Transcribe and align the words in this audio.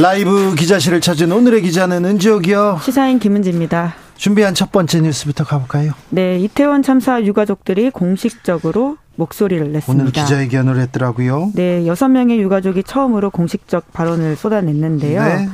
라이브 0.00 0.54
기자실을 0.54 1.00
찾은 1.00 1.32
오늘의 1.32 1.62
기자는 1.62 2.04
은지옥이요. 2.04 2.80
시사인 2.82 3.18
김은지입니다. 3.18 3.94
준비한 4.16 4.52
첫 4.54 4.70
번째 4.70 5.00
뉴스부터 5.00 5.44
가볼까요? 5.44 5.92
네, 6.10 6.38
이태원 6.38 6.82
참사 6.82 7.22
유가족들이 7.22 7.90
공식적으로 7.90 8.98
목소리를 9.14 9.72
냈습니다. 9.72 10.02
오늘 10.02 10.12
기자회견을 10.12 10.78
했더라고요. 10.80 11.52
네, 11.54 11.86
여섯 11.86 12.08
명의 12.08 12.38
유가족이 12.40 12.82
처음으로 12.82 13.30
공식적 13.30 13.92
발언을 13.94 14.36
쏟아냈는데요. 14.36 15.22
네. 15.22 15.48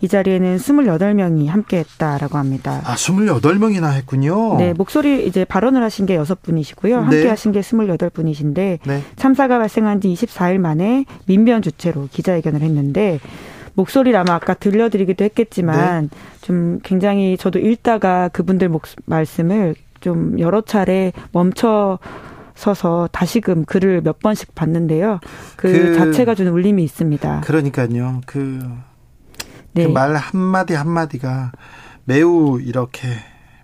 이 0.00 0.08
자리에는 0.08 0.56
28명이 0.58 1.46
함께 1.46 1.78
했다라고 1.78 2.38
합니다. 2.38 2.82
아, 2.84 2.96
28명이나 2.96 3.92
했군요. 3.92 4.56
네, 4.58 4.72
목소리 4.72 5.26
이제 5.26 5.44
발언을 5.44 5.82
하신 5.84 6.06
게 6.06 6.18
6분이시고요. 6.18 6.92
함께 6.92 7.22
네. 7.22 7.28
하신 7.28 7.52
게 7.52 7.60
28분이신데 7.60 8.78
네. 8.84 9.02
참사가 9.14 9.58
발생한 9.58 10.00
지 10.00 10.08
24일 10.08 10.58
만에 10.58 11.04
민변 11.26 11.62
주체로 11.62 12.08
기자회견을 12.10 12.62
했는데 12.62 13.20
목소리를 13.76 14.18
아마 14.18 14.34
아까 14.34 14.54
들려드리기도 14.54 15.24
했겠지만 15.24 16.08
네. 16.10 16.18
좀 16.40 16.80
굉장히 16.82 17.36
저도 17.36 17.58
읽다가 17.58 18.28
그분들 18.28 18.68
목, 18.68 18.82
말씀을 19.04 19.74
좀 20.00 20.38
여러 20.40 20.60
차례 20.62 21.12
멈춰 21.32 21.98
서서 22.54 23.08
다시금 23.12 23.66
글을 23.66 24.00
몇 24.00 24.18
번씩 24.18 24.54
봤는데요. 24.54 25.20
그, 25.56 25.70
그 25.70 25.94
자체가 25.94 26.34
주는 26.34 26.50
울림이 26.52 26.82
있습니다. 26.82 27.42
그러니까요. 27.42 28.22
그 28.26 28.60
네. 29.72 29.86
그 29.86 29.92
말 29.92 30.14
한마디 30.16 30.72
한마디가 30.74 31.52
매우 32.04 32.58
이렇게 32.60 33.08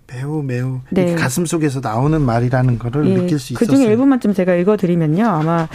매우 0.05 0.43
매우 0.43 0.81
네. 0.91 1.15
가슴 1.15 1.45
속에서 1.47 1.79
나오는 1.79 2.21
말이라는 2.21 2.77
거를 2.77 3.07
예, 3.07 3.15
느낄 3.15 3.39
수 3.39 3.53
있었어요. 3.53 3.67
그중에 3.67 3.89
일부만 3.89 4.19
좀 4.19 4.31
제가 4.33 4.53
읽어드리면요. 4.53 5.25
아마 5.25 5.67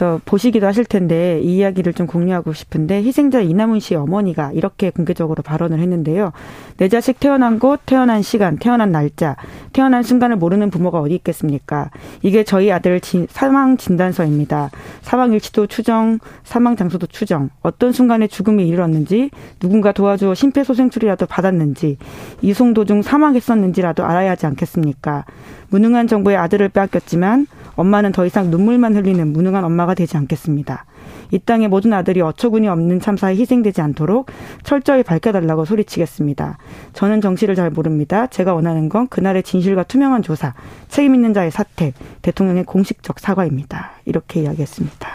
또 0.00 0.18
보시기도 0.24 0.66
하실 0.66 0.86
텐데 0.86 1.40
이 1.42 1.58
이야기를 1.58 1.92
좀 1.92 2.06
공유하고 2.06 2.54
싶은데 2.54 3.02
희생자 3.02 3.42
이남훈 3.42 3.80
씨 3.80 3.94
어머니가 3.94 4.50
이렇게 4.52 4.88
공개적으로 4.88 5.42
발언을 5.42 5.78
했는데요. 5.78 6.32
내 6.78 6.88
자식 6.88 7.20
태어난 7.20 7.58
곳, 7.58 7.80
태어난 7.84 8.22
시간, 8.22 8.56
태어난 8.56 8.92
날짜, 8.92 9.36
태어난 9.74 10.02
순간을 10.02 10.36
모르는 10.36 10.70
부모가 10.70 11.00
어디 11.00 11.14
있겠습니까? 11.16 11.90
이게 12.22 12.44
저희 12.44 12.72
아들 12.72 12.98
진, 13.00 13.26
사망 13.28 13.76
진단서입니다. 13.76 14.70
사망 15.02 15.34
일치도 15.34 15.66
추정, 15.66 16.18
사망 16.44 16.76
장소도 16.76 17.06
추정, 17.08 17.50
어떤 17.60 17.92
순간에 17.92 18.26
죽음이 18.26 18.66
이르렀는지, 18.66 19.28
누군가 19.58 19.92
도와주어 19.92 20.32
심폐소생술이라도 20.34 21.26
받았는지, 21.26 21.98
이송 22.40 22.72
도중 22.72 23.02
사망했었는지라도 23.02 24.06
알아야 24.06 24.30
하지 24.30 24.46
않겠습니까? 24.46 25.26
무능한 25.68 26.06
정부의 26.06 26.38
아들을 26.38 26.70
빼앗겼지만 26.70 27.46
엄마는 27.80 28.12
더 28.12 28.26
이상 28.26 28.50
눈물만 28.50 28.94
흘리는 28.94 29.32
무능한 29.32 29.64
엄마가 29.64 29.94
되지 29.94 30.18
않겠습니다. 30.18 30.84
이 31.30 31.38
땅의 31.38 31.68
모든 31.68 31.94
아들이 31.94 32.20
어처구니 32.20 32.68
없는 32.68 33.00
참사에 33.00 33.34
희생되지 33.36 33.80
않도록 33.80 34.30
철저히 34.64 35.02
밝혀달라고 35.02 35.64
소리치겠습니다. 35.64 36.58
저는 36.92 37.22
정치를 37.22 37.54
잘 37.54 37.70
모릅니다. 37.70 38.26
제가 38.26 38.52
원하는 38.52 38.90
건 38.90 39.08
그날의 39.08 39.42
진실과 39.44 39.84
투명한 39.84 40.22
조사, 40.22 40.54
책임 40.88 41.14
있는 41.14 41.32
자의 41.32 41.50
사퇴, 41.50 41.94
대통령의 42.20 42.64
공식적 42.64 43.18
사과입니다. 43.18 43.92
이렇게 44.04 44.42
이야기했습니다. 44.42 45.08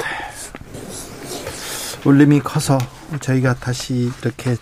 네. 2.05 2.09
울림이 2.09 2.39
커서 2.41 2.77
저희가 3.19 3.55
다시 3.55 4.11
이렇게 4.21 4.55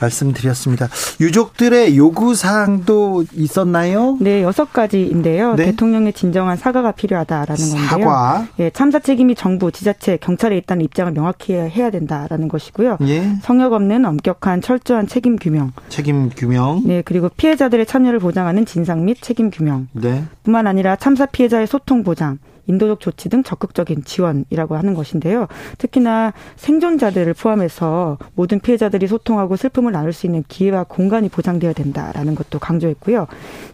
말씀드렸습니다. 0.00 0.88
유족들의 1.20 1.96
요구 1.96 2.34
사항도 2.34 3.24
있었나요? 3.34 4.16
네, 4.20 4.42
여섯 4.42 4.72
가지인데요. 4.72 5.56
네? 5.56 5.66
대통령의 5.66 6.12
진정한 6.12 6.56
사과가 6.56 6.92
필요하다라는 6.92 7.70
건데요. 7.70 7.86
사과. 7.88 8.46
예, 8.60 8.70
참사 8.70 9.00
책임이 9.00 9.34
정부, 9.34 9.72
지자체, 9.72 10.16
경찰에 10.18 10.56
있다는 10.58 10.84
입장을 10.84 11.12
명확히 11.12 11.54
해야 11.54 11.90
된다라는 11.90 12.48
것이고요. 12.48 12.98
예. 13.02 13.36
성역 13.42 13.72
없는 13.72 14.04
엄격한 14.04 14.60
철저한 14.60 15.08
책임 15.08 15.36
규명. 15.36 15.72
책임 15.88 16.30
규명. 16.30 16.82
네, 16.84 17.02
그리고 17.04 17.28
피해자들의 17.28 17.86
참여를 17.86 18.20
보장하는 18.20 18.66
진상 18.66 19.04
및 19.04 19.18
책임 19.20 19.50
규명. 19.50 19.88
네. 19.92 20.24
뿐만 20.44 20.66
아니라 20.66 20.96
참사 20.96 21.26
피해자의 21.26 21.66
소통 21.66 22.04
보장, 22.04 22.38
인도적 22.68 23.00
조치 23.00 23.28
등 23.28 23.42
적극적인 23.42 24.04
지원이라고 24.04 24.76
하는 24.76 24.94
것인데요. 24.94 25.48
특히나 25.78 26.32
생존자들을 26.56 27.34
포함해서 27.34 28.18
모든 28.34 28.60
피해자들이 28.60 29.06
소통하고 29.08 29.56
슬픔을 29.56 29.92
나눌 29.92 30.12
수 30.12 30.26
있는 30.26 30.44
기회와 30.46 30.84
공간이 30.84 31.28
보장되어야 31.28 31.72
된다라는 31.72 32.34
것도 32.34 32.58
강조했고요. 32.58 33.26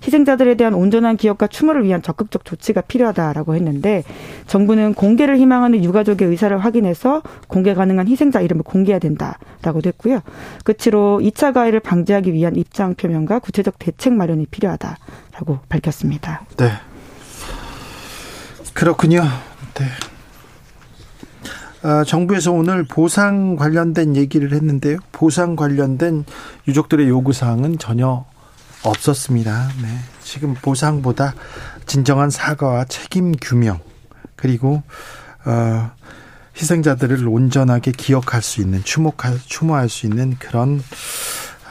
희생자들에 0.03 0.55
대한 0.55 0.75
온전한 0.75 1.17
기억과 1.17 1.49
추모를 1.49 1.85
위한 1.85 2.03
적극적 2.03 2.45
조치가 2.45 2.81
필요하다라고 2.83 3.55
했는데 3.55 4.05
정부는 4.47 4.95
공개를 4.95 5.39
희망하는 5.39 5.85
유가족의 5.85 6.29
의사를 6.29 6.57
확인해서 6.57 7.23
공개 7.49 7.75
가능한 7.75 8.09
희생자 8.09 8.41
이름을 8.41 8.63
공개해야 8.63 8.99
된다라고도 8.99 9.89
했고요. 9.89 10.21
끝으로 10.65 11.21
2차 11.21 11.53
가해를 11.53 11.81
방지하기 11.81 12.33
위한 12.33 12.57
입장 12.57 12.95
표명과 12.95 13.41
구체적 13.41 13.79
대책 13.79 14.13
마련이 14.15 14.47
필요하다라고 14.47 15.59
밝혔습니다. 15.69 16.45
네. 16.57 16.71
그렇군요. 18.75 19.23
네. 19.75 19.87
아, 21.83 22.03
정부에서 22.05 22.51
오늘 22.51 22.85
보상 22.85 23.57
관련된 23.57 24.17
얘기를 24.17 24.53
했는데요. 24.53 24.99
보상 25.13 25.55
관련된 25.55 26.25
유족들의 26.67 27.09
요구 27.09 27.33
사항은 27.33 27.79
전혀 27.79 28.25
없었습니다. 28.83 29.69
네. 29.83 29.99
지금 30.23 30.55
보상보다 30.55 31.35
진정한 31.87 32.31
사과와 32.31 32.87
책임 32.87 33.33
규명 33.33 33.81
그리고 34.35 34.83
어, 35.45 35.91
희생자들을 36.57 37.29
온전하게 37.29 37.93
기억할 37.93 38.43
수 38.43 38.61
있는 38.61 38.83
추모할 38.83 39.39
추모할 39.47 39.89
수 39.89 40.07
있는 40.07 40.37
그런 40.39 40.83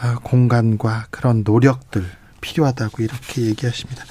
어, 0.01 0.19
공간과 0.23 1.07
그런 1.09 1.43
노력들 1.43 2.05
필요하다고 2.41 3.03
이렇게 3.03 3.41
얘기하십니다. 3.43 4.03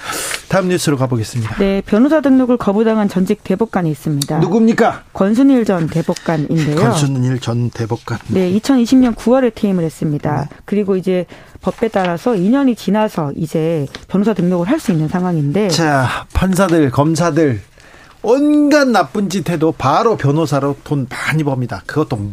다음 0.52 0.68
뉴스로 0.68 0.98
가보겠습니다. 0.98 1.56
네, 1.56 1.80
변호사 1.86 2.20
등록을 2.20 2.58
거부당한 2.58 3.08
전직 3.08 3.42
대법관이 3.42 3.90
있습니다. 3.90 4.38
누굽니까? 4.38 5.04
권순일 5.14 5.64
전 5.64 5.86
대법관인데요. 5.86 6.76
권순일 6.76 7.40
전 7.40 7.70
대법관. 7.70 8.18
네, 8.28 8.52
2020년 8.52 9.14
9월에 9.14 9.54
퇴임을 9.54 9.82
했습니다. 9.82 10.42
네. 10.50 10.56
그리고 10.66 10.96
이제 10.96 11.24
법에 11.62 11.88
따라서 11.88 12.32
2년이 12.32 12.76
지나서 12.76 13.32
이제 13.34 13.86
변호사 14.08 14.34
등록을 14.34 14.68
할 14.68 14.78
수 14.78 14.92
있는 14.92 15.08
상황인데. 15.08 15.68
자, 15.68 16.26
판사들, 16.34 16.90
검사들 16.90 17.62
온갖 18.20 18.86
나쁜 18.88 19.30
짓 19.30 19.48
해도 19.48 19.72
바로 19.72 20.19
변호사로 20.19 20.76
돈 20.84 21.06
많이 21.08 21.44
법니다. 21.44 21.82
그것도 21.86 22.30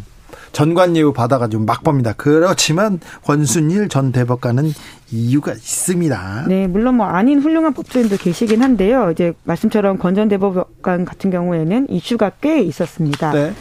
전관예우 0.52 1.14
받아가지고 1.14 1.64
막 1.64 1.84
봅니다. 1.84 2.14
그렇지만 2.16 3.00
권순일 3.24 3.90
전 3.90 4.12
대법관은 4.12 4.72
이유가 5.12 5.54
있습니다. 5.54 6.46
네, 6.48 6.68
물론 6.68 6.96
뭐 6.98 7.06
아닌 7.08 7.40
훌륭한 7.42 7.74
법조인도 7.74 8.18
계시긴 8.18 8.62
한데요. 8.62 9.12
이제 9.12 9.34
말씀처럼 9.44 9.98
권 9.98 10.16
전 10.16 10.28
대법관 10.28 11.06
같은 11.06 11.30
경우에는 11.32 11.88
이슈가 11.90 12.32
꽤 12.42 12.62
있었습니다. 12.62 13.32
네. 13.32 13.54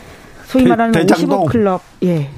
소위 0.46 0.64
말하는 0.66 0.92
대, 0.92 1.02
55 1.12 1.44
클럽, 1.44 1.82
예. 2.04 2.30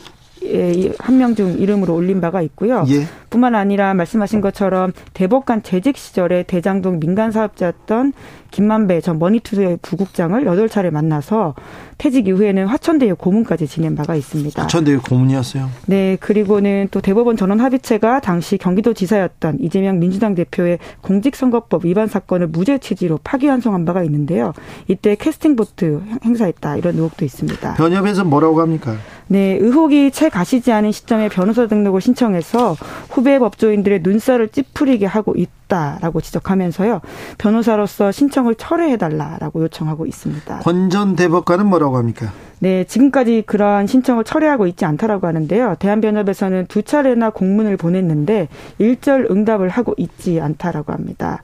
예, 0.44 0.92
한명 0.98 1.34
중 1.34 1.58
이름으로 1.58 1.94
올린 1.94 2.20
바가 2.20 2.42
있고요. 2.42 2.84
예. 2.88 3.04
뿐만 3.28 3.54
아니라 3.54 3.94
말씀하신 3.94 4.40
것처럼 4.40 4.92
대법관 5.14 5.62
재직 5.62 5.96
시절에 5.96 6.42
대장동 6.44 6.98
민간 6.98 7.31
사업자였던 7.31 8.12
김만배 8.50 9.00
전 9.00 9.19
머니투의 9.19 9.78
부국장을 9.82 10.44
여덟 10.44 10.69
차례 10.69 10.90
만나서 10.90 11.54
퇴직 11.98 12.26
이후에는 12.26 12.66
화천대유 12.66 13.14
고문까지 13.16 13.69
지낸 13.69 13.94
바가 13.94 14.16
있습니다. 14.16 14.60
화천대유 14.60 15.02
고문이었어요? 15.02 15.69
네, 15.87 16.16
그리고는 16.19 16.88
또 16.90 17.00
대법원 17.00 17.36
전원 17.36 17.60
합의체가 17.60 18.20
당시 18.20 18.58
경기도지사였던 18.58 19.58
이재명 19.60 20.00
민주당 20.00 20.34
대표의 20.34 20.78
공직선거법 21.02 21.84
위반 21.84 22.08
사건을 22.08 22.48
무죄 22.48 22.78
취지로 22.78 23.20
파기환송한 23.22 23.84
바가 23.84 24.02
있는데요. 24.04 24.52
이때 24.88 25.14
캐스팅 25.14 25.54
보트 25.54 26.02
행사했다 26.25 26.76
이런 26.76 26.96
의혹도 26.96 27.25
있습니다. 27.25 27.75
변협에서 27.75 28.25
뭐라고 28.25 28.60
합니까? 28.60 28.96
네, 29.32 29.56
의혹이 29.61 30.11
채 30.11 30.29
가시지 30.29 30.73
않은 30.73 30.91
시점에 30.91 31.29
변호사 31.29 31.69
등록을 31.69 32.00
신청해서 32.00 32.75
후배 33.11 33.38
법조인들의 33.38 34.00
눈살을 34.03 34.49
찌푸리게 34.49 35.06
하고 35.06 35.35
있다라고 35.37 36.21
지적하면서요. 36.21 37.00
변호사로서 37.38 38.11
신청을 38.11 38.56
철회해달라라고 38.56 39.62
요청하고 39.62 40.06
있습니다. 40.06 40.59
권전 40.59 41.15
대법관은 41.15 41.65
뭐라고 41.67 41.97
합니까? 41.97 42.32
네, 42.62 42.84
지금까지 42.84 43.42
그러한 43.46 43.86
신청을 43.86 44.24
철회하고 44.24 44.66
있지 44.66 44.84
않다라고 44.84 45.26
하는데요. 45.26 45.76
대한변협에서는 45.78 46.66
두 46.66 46.82
차례나 46.82 47.30
공문을 47.30 47.78
보냈는데 47.78 48.48
일절 48.78 49.28
응답을 49.30 49.70
하고 49.70 49.94
있지 49.96 50.40
않다라고 50.40 50.92
합니다. 50.92 51.42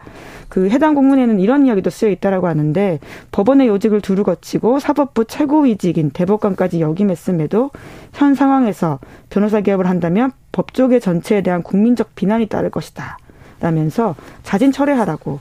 그 0.51 0.69
해당 0.69 0.95
공문에는 0.95 1.41
이런 1.41 1.67
이야기도 1.67 1.89
쓰여 1.89 2.11
있다라고 2.11 2.49
하는데 2.49 3.01
법원의 3.33 3.67
요직을 3.69 4.03
두루 4.03 4.25
거치고 4.25 4.79
사법부 4.79 5.25
최고위직인 5.25 6.11
대법관까지 6.11 6.83
역임했음에도 6.83 7.71
현 8.13 8.35
상황에서 8.35 8.99
변호사 9.31 9.63
개업을 9.63 9.89
한다면 9.89 10.33
법조계 10.53 11.01
전체에 11.01 11.41
대한 11.41 11.63
국민적 11.63 12.15
비난이 12.15 12.47
따를 12.47 12.71
것이다. 12.71 13.17
라면서 13.61 14.15
자진 14.43 14.71
철회하라고 14.71 15.41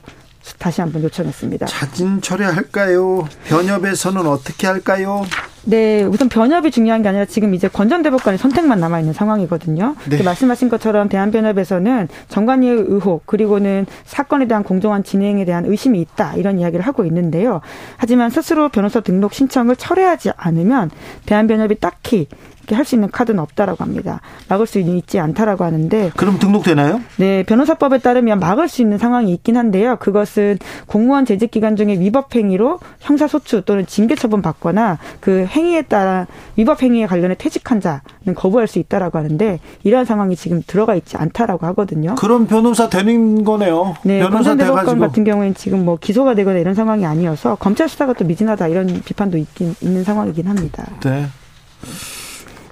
다시 0.57 0.80
한번 0.80 1.04
요청했습니다. 1.04 1.66
자진 1.66 2.22
철회할까요? 2.22 3.27
변협에서는 3.48 4.25
어떻게 4.25 4.68
할까요? 4.68 5.25
네, 5.66 6.04
우선 6.04 6.30
변협이 6.30 6.70
중요한 6.72 7.02
게 7.02 7.10
아니라 7.10 7.26
지금 7.26 7.54
이제 7.54 7.68
권전대법관의 7.68 8.38
선택만 8.38 8.80
남아 8.80 9.00
있는 9.00 9.14
상황이거든요. 9.14 9.96
네. 10.10 10.22
말씀하신 10.22 10.70
것처럼 10.70 11.10
대한변협에서는 11.10 12.08
정관위의 12.30 12.86
의혹 12.88 13.26
그리고는 13.26 13.86
사건에 14.06 14.48
대한 14.48 14.64
공정한 14.64 15.04
진행에 15.04 15.44
대한 15.46 15.66
의심이 15.66 16.00
있다 16.02 16.36
이런 16.36 16.60
이야기를 16.60 16.86
하고 16.86 17.04
있는데요. 17.06 17.62
하지만 17.98 18.30
스스로 18.30 18.70
변호사 18.70 19.00
등록 19.00 19.34
신청을 19.34 19.76
철회하지 19.76 20.32
않으면 20.38 20.92
대한변협이 21.26 21.80
딱히 21.80 22.28
할수 22.74 22.96
있는 22.96 23.12
카드는 23.12 23.40
없다라고 23.40 23.84
합니다. 23.84 24.22
막을 24.50 24.66
수 24.66 24.80
있지 24.80 25.20
않다라고 25.20 25.64
하는데 25.64 26.12
그럼 26.16 26.40
등록되나요? 26.40 27.02
네, 27.18 27.44
변호사법에 27.44 28.00
따르면 28.00 28.40
막을 28.40 28.68
수 28.70 28.82
있는 28.82 28.98
상황이 28.98 29.32
있긴 29.34 29.58
한데요. 29.58 29.98
그것은 29.98 30.58
공무원 30.88 31.26
재직 31.26 31.52
기간 31.52 31.76
중에 31.76 32.00
위법 32.00 32.34
행위로 32.36 32.80
형사 33.00 33.28
소추 33.28 33.62
또는 33.66 33.86
징계 33.86 34.16
처분 34.16 34.42
받거나 34.42 34.98
그 35.20 35.46
행위에 35.56 35.84
따라 35.84 36.28
위법 36.57 36.84
행위에 36.84 37.07
관련해 37.07 37.36
퇴직한 37.36 37.80
자는 37.80 38.02
거부할 38.36 38.68
수 38.68 38.80
있다라고 38.80 39.18
하는데 39.18 39.60
이러한 39.84 40.06
상황이 40.06 40.36
지금 40.36 40.62
들어가 40.66 40.96
있지 40.96 41.18
않다라고 41.18 41.66
하거든요. 41.68 42.16
그럼 42.16 42.48
변호사 42.48 42.90
되는 42.90 43.44
거네요. 43.44 43.96
네, 44.04 44.19
변호사 44.19 44.56
대법관 44.56 45.00
같은 45.00 45.24
경우에는 45.24 45.56
지금 45.56 45.86
뭐 45.86 45.98
기소가 45.98 46.36
되거나 46.36 46.60
이런 46.60 46.75
상황이 46.75 47.06
아니어서 47.06 47.56
검찰 47.56 47.88
수사가 47.88 48.13
또 48.13 48.25
미진하다 48.25 48.68
이런 48.68 48.88
비판도 49.04 49.38
있긴 49.38 49.75
있는 49.81 50.04
상황이긴 50.04 50.48
합니다. 50.48 50.86
네. 51.04 51.28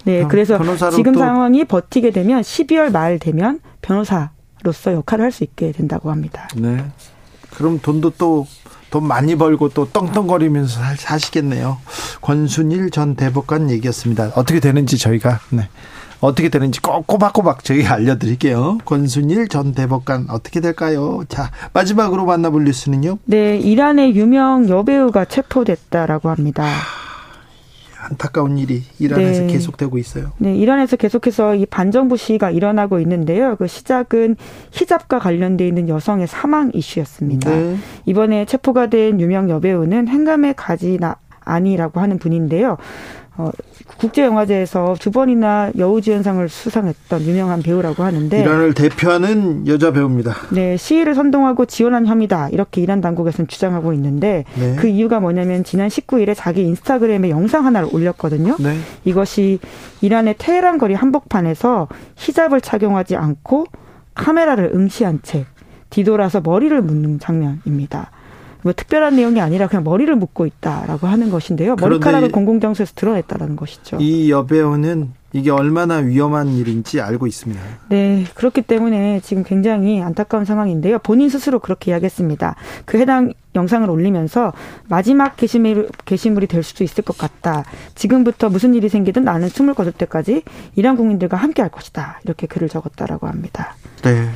네, 0.06 0.26
그래서 0.28 0.60
지금 0.92 1.14
상황이 1.14 1.64
버티게 1.64 2.12
되면 2.12 2.42
12월 2.42 2.92
말 2.92 3.20
되면 3.20 3.62
변호사로서 3.82 4.94
역할을 4.94 5.24
할 5.26 5.32
수 5.32 5.44
있게 5.46 5.72
된다고 5.72 6.12
합니다. 6.12 6.48
네. 6.56 6.84
그럼 7.52 7.80
돈도 7.80 8.12
또 8.18 8.46
돈 8.94 9.08
많이 9.08 9.36
벌고 9.36 9.70
또 9.70 9.90
떵떵거리면서 9.92 10.80
사시겠네요. 11.00 11.80
권순일 12.22 12.92
전 12.92 13.16
대법관 13.16 13.72
얘기였습니다. 13.72 14.30
어떻게 14.36 14.60
되는지 14.60 15.00
저희가 15.00 15.40
네. 15.50 15.68
어떻게 16.20 16.50
되는지 16.50 16.80
꼬박꼬박 16.80 17.64
저희 17.64 17.88
알려드릴게요. 17.88 18.78
권순일 18.86 19.48
전 19.48 19.74
대법관 19.74 20.28
어떻게 20.30 20.60
될까요? 20.60 21.24
자 21.28 21.50
마지막으로 21.74 22.26
만나볼 22.26 22.66
뉴스는요. 22.66 23.18
네, 23.26 23.58
이란의 23.58 24.16
유명 24.16 24.70
여배우가 24.70 25.26
체포됐다라고 25.26 26.30
합니다. 26.30 26.64
안타까운 28.04 28.58
일이 28.58 28.84
이란에서 29.00 29.42
네. 29.42 29.48
계속되고 29.48 29.98
있어요. 29.98 30.32
네, 30.38 30.56
이란에서 30.56 30.98
계속해서 30.98 31.56
이 31.56 31.66
반정부 31.66 32.18
시위가 32.18 32.52
일어나고 32.52 33.00
있는데요. 33.00 33.56
그 33.56 33.68
시작은 33.68 34.36
히잡과 34.72 35.20
관련돼 35.20 35.68
있는 35.68 35.88
여성의 35.88 36.28
사망 36.28 36.72
이슈였습니다. 36.74 37.50
네. 37.50 37.78
이번에 38.06 38.46
체포가 38.46 38.88
된 38.88 39.22
유명 39.22 39.50
여배우는 39.50 40.08
행감의 40.08 40.56
가지나 40.56 41.16
아니라고 41.46 42.00
하는 42.00 42.18
분인데요. 42.20 42.78
어, 43.36 43.50
국제영화제에서 43.98 44.96
두 45.00 45.10
번이나 45.10 45.72
여우주연상을 45.78 46.48
수상했던 46.48 47.22
유명한 47.24 47.64
배우라고 47.64 48.04
하는데 48.04 48.40
이란을 48.40 48.74
대표하는 48.76 49.68
여자 49.68 49.92
배우입니다. 49.92 50.36
네, 50.52 50.78
시위를 50.78 51.16
선동하고 51.16 51.66
지원한 51.66 52.06
혐의다 52.06 52.50
이렇게 52.50 52.82
이란 52.82 53.02
당국에서는 53.02 53.48
주장하고 53.48 53.94
있는데 53.94 54.46
네. 54.56 54.76
그 54.76 54.88
이유가 54.88 55.20
뭐냐면 55.20 55.64
지난 55.64 55.88
19일에 55.88 56.36
자기 56.36 56.62
인스타그램에 56.62 57.30
영상 57.32 57.66
하나를 57.66 57.90
올렸거든요. 57.92 58.56
네. 58.60 58.78
이것이 59.04 59.60
이란의 60.02 60.36
테헤란 60.38 60.78
거리 60.78 60.94
한복판에서 60.94 61.88
히잡을 62.16 62.62
착용하지 62.62 63.16
않고 63.16 63.66
카메라를 64.14 64.72
응시한 64.76 65.22
채 65.24 65.46
뒤돌아서 65.90 66.42
머리를 66.42 66.80
묶는 66.82 67.20
장면입니다. 67.20 68.12
뭐 68.64 68.74
특별한 68.74 69.16
내용이 69.16 69.42
아니라 69.42 69.68
그냥 69.68 69.84
머리를 69.84 70.14
묶고 70.16 70.46
있다라고 70.46 71.08
하는 71.08 71.30
것인데요. 71.30 71.76
머리카락을 71.76 72.32
공공장소에서 72.32 72.94
드러냈다라는 72.96 73.56
것이죠. 73.56 73.98
이 74.00 74.32
여배우는 74.32 75.12
이게 75.34 75.50
얼마나 75.50 75.96
위험한 75.96 76.50
일인지 76.50 77.02
알고 77.02 77.26
있습니다. 77.26 77.62
네, 77.90 78.24
그렇기 78.36 78.62
때문에 78.62 79.20
지금 79.24 79.44
굉장히 79.44 80.02
안타까운 80.02 80.46
상황인데요. 80.46 81.00
본인 81.00 81.30
스스로 81.30 81.58
그렇게 81.60 81.92
이야기했습니다. 81.92 82.56
그 82.86 83.00
해당 83.00 83.34
영상을 83.56 83.90
올리면서 83.90 84.54
마지막 84.88 85.36
게시물, 85.36 85.90
게시물이 86.06 86.48
될 86.48 86.62
수도 86.62 86.84
있을 86.84 87.04
것 87.04 87.18
같다. 87.18 87.66
지금부터 87.96 88.50
무슨 88.50 88.76
일이 88.76 88.90
생기든 88.90 89.24
나는 89.24 89.50
숨을 89.50 89.74
거둘 89.74 89.94
때까지 89.94 90.44
이란 90.76 90.96
국민들과 90.96 91.36
함께 91.36 91.64
할 91.64 91.72
것이다. 91.72 92.20
이렇게 92.24 92.46
글을 92.46 92.70
적었다라고 92.70 93.28
합니다. 93.28 93.76
네. 94.04 94.30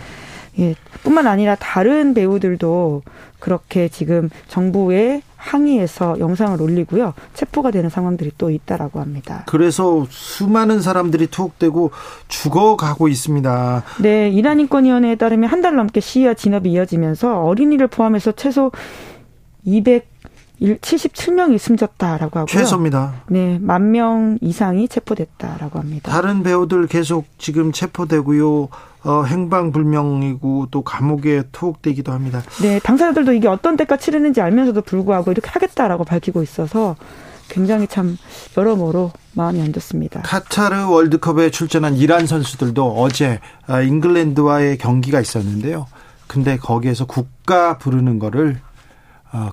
예, 0.59 0.73
뿐만 1.03 1.27
아니라 1.27 1.55
다른 1.55 2.15
배우들도 2.15 3.03
그렇게 3.39 3.87
지금 3.87 4.29
정부의 4.47 5.21
항의에서 5.35 6.19
영상을 6.19 6.59
올리고요. 6.61 7.13
체포가 7.33 7.71
되는 7.71 7.89
상황들이 7.89 8.31
또 8.37 8.49
있다라고 8.49 8.99
합니다. 8.99 9.43
그래서 9.47 10.05
수많은 10.09 10.81
사람들이 10.81 11.27
투옥되고 11.27 11.91
죽어가고 12.27 13.07
있습니다. 13.07 13.83
네, 14.01 14.29
이란 14.29 14.59
인권위원회에 14.59 15.15
따르면 15.15 15.49
한 15.49 15.61
달 15.61 15.75
넘게 15.75 15.99
시위와 15.99 16.33
진압이 16.33 16.71
이어지면서 16.71 17.43
어린이를 17.43 17.87
포함해서 17.87 18.31
최소 18.33 18.71
200 19.63 20.07
77명이 20.61 21.57
숨졌다라고 21.59 22.39
하고요. 22.39 22.45
최소입니다. 22.45 23.13
네, 23.27 23.57
만 23.61 23.91
명 23.91 24.37
이상이 24.41 24.87
체포됐다라고 24.87 25.79
합니다. 25.79 26.11
다른 26.11 26.43
배우들 26.43 26.87
계속 26.87 27.25
지금 27.37 27.71
체포되고요. 27.71 28.69
어, 29.03 29.23
행방불명이고 29.23 30.67
또 30.71 30.81
감옥에 30.81 31.43
투옥되기도 31.51 32.11
합니다. 32.11 32.41
네, 32.61 32.79
당사자들도 32.79 33.33
이게 33.33 33.47
어떤 33.47 33.77
때가 33.77 33.97
치르는지 33.97 34.41
알면서도 34.41 34.81
불구하고 34.81 35.31
이렇게 35.31 35.49
하겠다라고 35.49 36.03
밝히고 36.03 36.43
있어서 36.43 36.95
굉장히 37.47 37.87
참 37.87 38.17
여러모로 38.57 39.11
마음이 39.33 39.61
안 39.61 39.71
좋습니다. 39.71 40.21
카타르 40.23 40.87
월드컵에 40.89 41.51
출전한 41.51 41.95
이란 41.95 42.27
선수들도 42.27 42.95
어제 42.97 43.39
아, 43.67 43.81
잉글랜드와의 43.81 44.77
경기가 44.79 45.21
있었는데요. 45.21 45.85
근데 46.27 46.57
거기에서 46.57 47.05
국가 47.05 47.77
부르는 47.77 48.19
거를 48.19 48.59
어, 48.59 48.66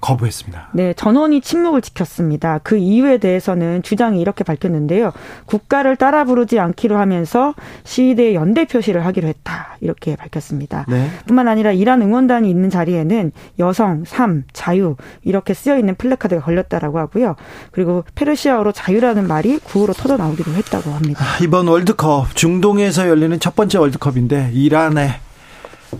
거부했습니다. 0.01 0.69
네, 0.73 0.95
전원이 0.95 1.41
침묵을 1.41 1.83
지켰습니다. 1.83 2.61
그 2.63 2.77
이유에 2.77 3.19
대해서는 3.19 3.83
주장이 3.83 4.21
이렇게 4.21 4.45
밝혔는데요. 4.45 5.13
국가를 5.47 5.97
따라 5.97 6.25
부르지 6.25 6.59
않기로 6.59 6.97
하면서 6.97 7.55
시위대에 7.85 8.35
연대 8.35 8.65
표시를 8.67 9.05
하기로 9.07 9.29
했다. 9.29 9.77
이렇게 9.81 10.17
밝혔습니다. 10.17 10.87
네. 10.89 11.11
뿐만 11.27 11.49
아니라 11.49 11.73
이란 11.73 12.03
응원단이 12.03 12.49
있는 12.49 12.71
자리에는 12.71 13.33
여성, 13.59 14.05
삶, 14.07 14.45
자유 14.53 14.97
이렇게 15.23 15.55
쓰여 15.55 15.79
있는 15.79 15.95
플래카드가 15.95 16.41
걸렸다라고 16.43 16.99
하고요. 16.99 17.37
그리고 17.71 18.05
페르시아어로 18.15 18.73
자유라는 18.73 19.27
말이 19.27 19.59
구호로 19.59 19.93
터져 19.93 20.17
나오기도 20.17 20.53
했다고 20.53 20.91
합니다. 20.91 21.25
아, 21.25 21.43
이번 21.43 21.69
월드컵 21.69 22.35
중동에서 22.35 23.09
열리는 23.09 23.39
첫 23.41 23.55
번째 23.55 23.79
월드컵인데 23.79 24.51
이란의 24.55 25.15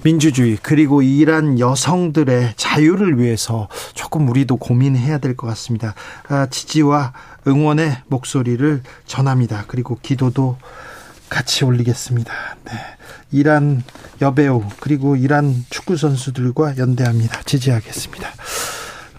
민주주의 0.03 0.57
그리고 0.63 1.03
이란 1.03 1.59
여성들의 1.59 2.55
자유를 2.57 3.19
위해서 3.19 3.69
조금 3.95 4.29
우리도 4.29 4.57
고민해야 4.57 5.19
될 5.19 5.35
것 5.37 5.47
같습니다. 5.49 5.95
아, 6.29 6.47
지지와 6.51 7.13
응원의 7.47 7.99
목소리를 8.09 8.83
전합니다. 9.07 9.65
그리고 9.67 9.99
기도도 10.01 10.57
같이 11.29 11.65
올리겠습니다. 11.65 12.33
네. 12.67 12.73
이란 13.33 13.83
여배우 14.21 14.65
그리고 14.81 15.17
이란 15.17 15.65
축구 15.71 15.97
선수들과 15.97 16.77
연대합니다. 16.79 17.43
지지하겠습니다. 17.43 18.29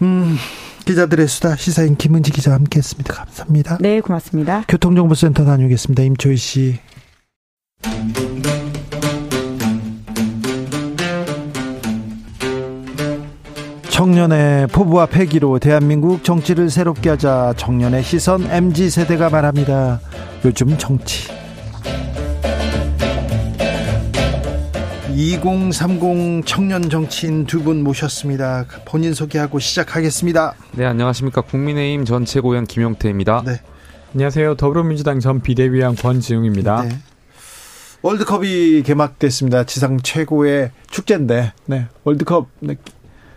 음. 0.03 0.38
기자들의 0.86 1.27
수다 1.27 1.55
시사인 1.55 1.98
김은지 1.98 2.32
기자와 2.32 2.58
함께했습니다. 2.58 3.12
감사합니다. 3.13 3.77
네, 3.82 4.01
고맙습니다. 4.01 4.63
교통정보센터 4.67 5.44
다녀오겠습니다. 5.44 6.03
임초희 6.03 6.38
씨. 6.38 6.79
청년의 13.95 14.67
포부와 14.67 15.05
패기로 15.05 15.57
대한민국 15.59 16.21
정치를 16.21 16.69
새롭게 16.69 17.11
하자 17.11 17.53
청년의 17.55 18.03
시선 18.03 18.43
MG 18.51 18.89
세대가 18.89 19.29
말합니다. 19.29 20.01
요즘 20.43 20.77
정치. 20.77 21.29
2030 25.15 26.45
청년 26.45 26.89
정치인 26.89 27.45
두 27.45 27.63
분 27.63 27.85
모셨습니다. 27.85 28.65
본인 28.83 29.13
소개하고 29.13 29.59
시작하겠습니다. 29.59 30.55
네, 30.73 30.83
안녕하십니까. 30.83 31.39
국민의힘 31.39 32.03
전 32.03 32.25
최고위원 32.25 32.65
김용태입니다. 32.65 33.43
네. 33.45 33.61
안녕하세요. 34.13 34.55
더불어민주당 34.55 35.21
전 35.21 35.39
비대위원 35.39 35.95
권지웅입니다. 35.95 36.81
네. 36.81 36.97
월드컵이 38.01 38.83
개막됐습니다. 38.83 39.63
지상 39.63 39.99
최고의 40.01 40.71
축제인데, 40.91 41.53
네. 41.65 41.87
월드컵 42.03 42.49
네. 42.59 42.75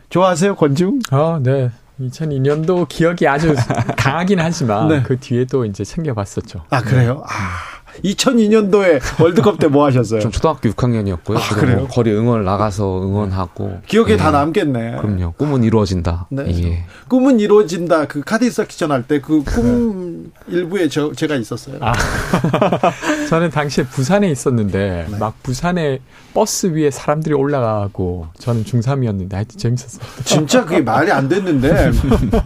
좋아하세요, 0.09 0.57
권지웅? 0.57 1.01
아, 1.11 1.39
네. 1.43 1.71
2002년도 2.01 2.89
기억이 2.89 3.27
아주 3.27 3.55
강하긴 3.99 4.39
하지만 4.41 4.89
네. 4.89 5.03
그 5.03 5.19
뒤에도 5.19 5.65
이제 5.65 5.85
챙겨봤었죠. 5.85 6.65
아 6.71 6.81
그래요? 6.81 7.15
네. 7.15 7.21
아 7.25 7.78
2002년도에 8.05 9.01
월드컵 9.23 9.59
때 9.59 9.69
뭐 9.69 9.85
하셨어요? 9.87 10.21
전 10.21 10.33
초등학교 10.33 10.69
6학년이었고요. 10.71 11.37
아, 11.37 11.55
그래요? 11.55 11.87
거리 11.91 12.11
응원 12.13 12.45
나가서 12.45 13.03
응원하고 13.03 13.81
기억에 13.87 14.13
예. 14.13 14.17
다 14.17 14.31
남겠네. 14.31 14.97
그럼요. 15.01 15.33
꿈은 15.33 15.63
이루어진다. 15.65 16.27
네. 16.31 16.45
예. 16.65 16.85
꿈은 17.09 17.39
이루어진다. 17.41 18.07
그 18.07 18.23
카드 18.23 18.51
섹션 18.51 18.91
할 18.93 19.03
때 19.07 19.21
그 19.21 19.43
꿈 19.45 20.31
일부에 20.49 20.89
저 20.89 21.13
제가 21.13 21.35
있었어요. 21.37 21.77
아. 21.81 21.93
저는 23.29 23.51
당시에 23.51 23.85
부산에 23.85 24.31
있었는데 24.31 25.07
네. 25.11 25.19
막 25.19 25.35
부산에 25.43 25.99
버스 26.35 26.67
위에 26.69 26.91
사람들이 26.91 27.35
올라가고 27.35 28.29
저는 28.39 28.65
중3이었는데 28.65 29.33
하여튼 29.33 29.59
재밌었어요. 29.59 30.03
진짜 30.25 30.65
그게 30.65 30.81
말이 30.81 31.11
안 31.11 31.29
됐는데 31.29 31.91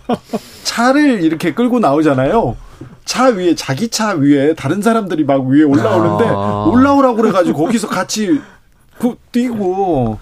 차를 0.65 1.23
이렇게 1.23 1.55
끌고 1.55 1.79
나오잖아요. 1.79 2.57
차 3.05 3.27
위에 3.27 3.55
자기 3.55 3.89
차 3.89 4.13
위에 4.13 4.55
다른 4.55 4.83
사람들이 4.83 5.25
막 5.25 5.45
위에 5.47 5.63
올라오는데 5.65 6.25
아. 6.29 6.67
올라오라고 6.71 7.17
그래가지고 7.17 7.59
거기서 7.65 7.89
같이 7.89 8.41
그 8.99 9.17
뛰고 9.33 10.19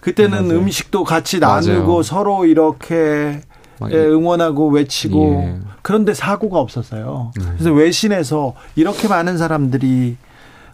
그때는 0.00 0.46
맞아요. 0.46 0.60
음식도 0.60 1.04
같이 1.04 1.40
나누고 1.40 1.86
맞아요. 1.88 2.02
서로 2.02 2.44
이렇게 2.46 3.40
예, 3.90 3.96
응원하고 3.96 4.68
외치고 4.68 5.42
예. 5.42 5.58
그런데 5.82 6.14
사고가 6.14 6.58
없었어요. 6.58 7.32
네. 7.36 7.44
그래서 7.56 7.72
외신에서 7.72 8.54
이렇게 8.76 9.08
많은 9.08 9.38
사람들이 9.38 10.16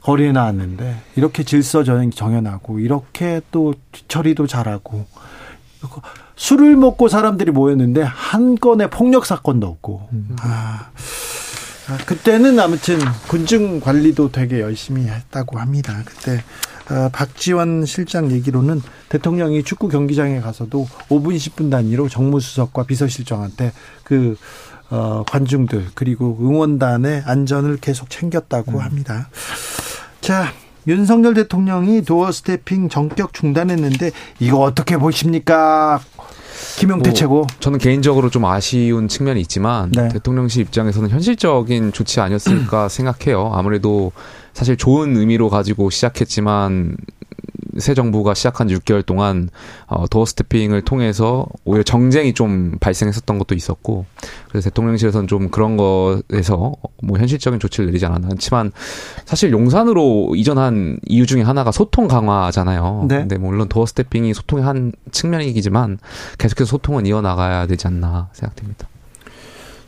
거리에 0.02 0.32
나왔는데 0.32 0.96
이렇게 1.16 1.42
질서 1.44 1.82
정연하고 1.82 2.78
이렇게 2.80 3.40
또 3.50 3.74
처리도 4.08 4.46
잘하고 4.46 5.06
술을 6.36 6.76
먹고 6.76 7.08
사람들이 7.08 7.50
모였는데 7.50 8.02
한 8.02 8.56
건의 8.56 8.90
폭력 8.90 9.24
사건도 9.24 9.66
없고 9.66 10.08
음. 10.12 10.36
아. 10.40 10.90
아, 11.88 11.96
그때는 12.04 12.58
아무튼 12.58 12.98
군중 13.28 13.80
관리도 13.80 14.32
되게 14.32 14.60
열심히 14.60 15.06
했다고 15.06 15.58
합니다. 15.58 16.02
그때 16.04 16.42
어, 16.90 17.08
박지원 17.12 17.84
실장 17.86 18.30
얘기로는 18.30 18.82
대통령이 19.08 19.62
축구 19.62 19.88
경기장에 19.88 20.40
가서도 20.40 20.88
5분 21.08 21.36
10분 21.36 21.70
단위로 21.70 22.08
정무수석과 22.08 22.84
비서실장한테 22.84 23.72
그 24.02 24.36
어, 24.90 25.24
관중들 25.28 25.86
그리고 25.94 26.36
응원단의 26.40 27.22
안전을 27.24 27.78
계속 27.78 28.10
챙겼다고 28.10 28.72
음. 28.72 28.78
합니다. 28.78 29.28
자, 30.20 30.52
윤석열 30.88 31.34
대통령이 31.34 32.02
도어 32.02 32.30
스태핑 32.30 32.88
전격 32.88 33.32
중단했는데 33.32 34.10
이거 34.38 34.58
어떻게 34.58 34.96
보십니까? 34.96 36.00
김용태 36.78 37.10
뭐, 37.10 37.14
최고. 37.14 37.46
저는 37.60 37.78
개인적으로 37.78 38.30
좀 38.30 38.44
아쉬운 38.44 39.08
측면이 39.08 39.40
있지만 39.42 39.90
네. 39.92 40.08
대통령실 40.08 40.62
입장에서는 40.62 41.10
현실적인 41.10 41.92
조치 41.92 42.20
아니었을까 42.20 42.88
생각해요. 42.88 43.50
아무래도 43.54 44.12
사실 44.52 44.76
좋은 44.76 45.16
의미로 45.16 45.50
가지고 45.50 45.90
시작했지만 45.90 46.96
새 47.78 47.94
정부가 47.94 48.34
시작한 48.34 48.68
6개월 48.68 49.04
동안 49.04 49.48
어, 49.86 50.06
도어 50.06 50.24
스태핑을 50.24 50.82
통해서 50.82 51.46
오히려 51.64 51.82
정쟁이 51.82 52.34
좀 52.34 52.76
발생했었던 52.80 53.38
것도 53.38 53.54
있었고 53.54 54.06
그래서 54.48 54.70
대통령실에서는 54.70 55.28
좀 55.28 55.48
그런 55.50 55.76
것에서 55.76 56.74
뭐 57.02 57.18
현실적인 57.18 57.60
조치를 57.60 57.86
내리지 57.86 58.06
않았나 58.06 58.28
하지만 58.30 58.72
사실 59.24 59.50
용산으로 59.52 60.34
이전한 60.36 60.98
이유 61.06 61.26
중에 61.26 61.42
하나가 61.42 61.72
소통 61.72 62.08
강화잖아요. 62.08 63.06
네. 63.08 63.18
근데 63.18 63.38
물론 63.38 63.68
도어 63.68 63.86
스태핑이 63.86 64.34
소통의 64.34 64.64
한 64.64 64.92
측면이기지만 65.10 65.98
계속해서 66.38 66.68
소통은 66.68 67.06
이어나가야 67.06 67.66
되지 67.66 67.86
않나 67.86 68.28
생각됩니다. 68.32 68.88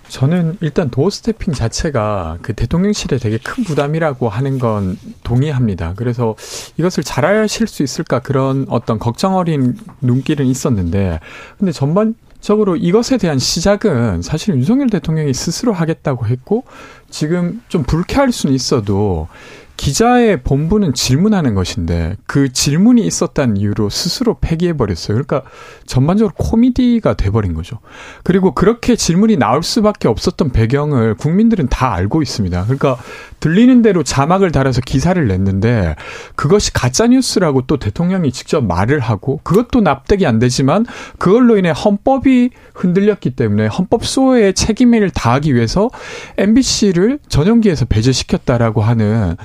저는 0.09 0.57
일단 0.61 0.91
도어 0.91 1.11
스태핑 1.11 1.53
자체가 1.55 2.38
그 2.43 2.55
대통령실에 2.55 3.19
되게 3.19 3.38
큰 3.38 3.65
부담이라고 3.65 4.29
하는 4.29 4.59
건 4.59 4.99
동의합니다. 5.23 5.95
그래서 5.97 6.35
이것을 6.77 7.05
잘 7.05 7.25
하실 7.25 7.67
수 7.67 7.83
있을까 7.83 8.21
그런 8.21 8.67
어떤 8.69 8.99
걱정 8.99 9.37
어린 9.37 9.77
눈길은 10.00 10.47
있었는데 10.47 11.21
근데 11.59 11.73
전반 11.73 12.15
적으로 12.41 12.77
이것에 12.77 13.19
대한 13.19 13.38
시작은 13.38 14.23
사실 14.23 14.55
윤석열 14.55 14.88
대통령이 14.88 15.35
스스로 15.35 15.73
하겠다고 15.73 16.27
했고 16.27 16.65
지금 17.11 17.61
좀 17.69 17.83
불쾌할 17.83 18.33
수는 18.33 18.55
있어도 18.55 19.29
기자의 19.78 20.42
본부는 20.42 20.92
질문하는 20.92 21.54
것인데 21.54 22.16
그 22.26 22.52
질문이 22.52 23.06
있었다는 23.06 23.56
이유로 23.56 23.88
스스로 23.90 24.37
폐기해 24.40 24.76
버렸어요. 24.76 25.14
그러니까 25.14 25.42
전반적으로 25.87 26.35
코미디가 26.37 27.14
돼 27.14 27.30
버린 27.30 27.54
거죠. 27.54 27.78
그리고 28.25 28.52
그렇게 28.52 28.97
질문이 28.97 29.37
나올 29.37 29.62
수밖에 29.62 30.08
없었던 30.08 30.50
배경을 30.50 31.14
국민들은 31.14 31.68
다 31.68 31.94
알고 31.94 32.23
있습니다. 32.23 32.64
그러니까 32.64 32.99
들리는 33.38 33.80
대로 33.82 34.02
자막을 34.02 34.50
달아서 34.50 34.80
기사를 34.80 35.26
냈는데 35.26 35.94
그것이 36.35 36.73
가짜 36.73 37.06
뉴스라고 37.06 37.62
또 37.68 37.76
대통령이 37.76 38.32
직접 38.32 38.64
말을 38.64 38.99
하고 38.99 39.40
그것도 39.44 39.80
납득이 39.80 40.26
안 40.26 40.40
되지만 40.40 40.87
그걸로 41.18 41.56
인해 41.56 41.70
헌법이 41.70 42.50
흔들렸기 42.75 43.30
때문에 43.30 43.68
헌법 43.68 44.04
소호의 44.04 44.54
책임을 44.54 45.11
다하기 45.11 45.54
위해서 45.54 45.88
MBC를 46.37 47.20
전용기에서 47.28 47.85
배제시켰다라고 47.85 48.82
하는 48.82 49.37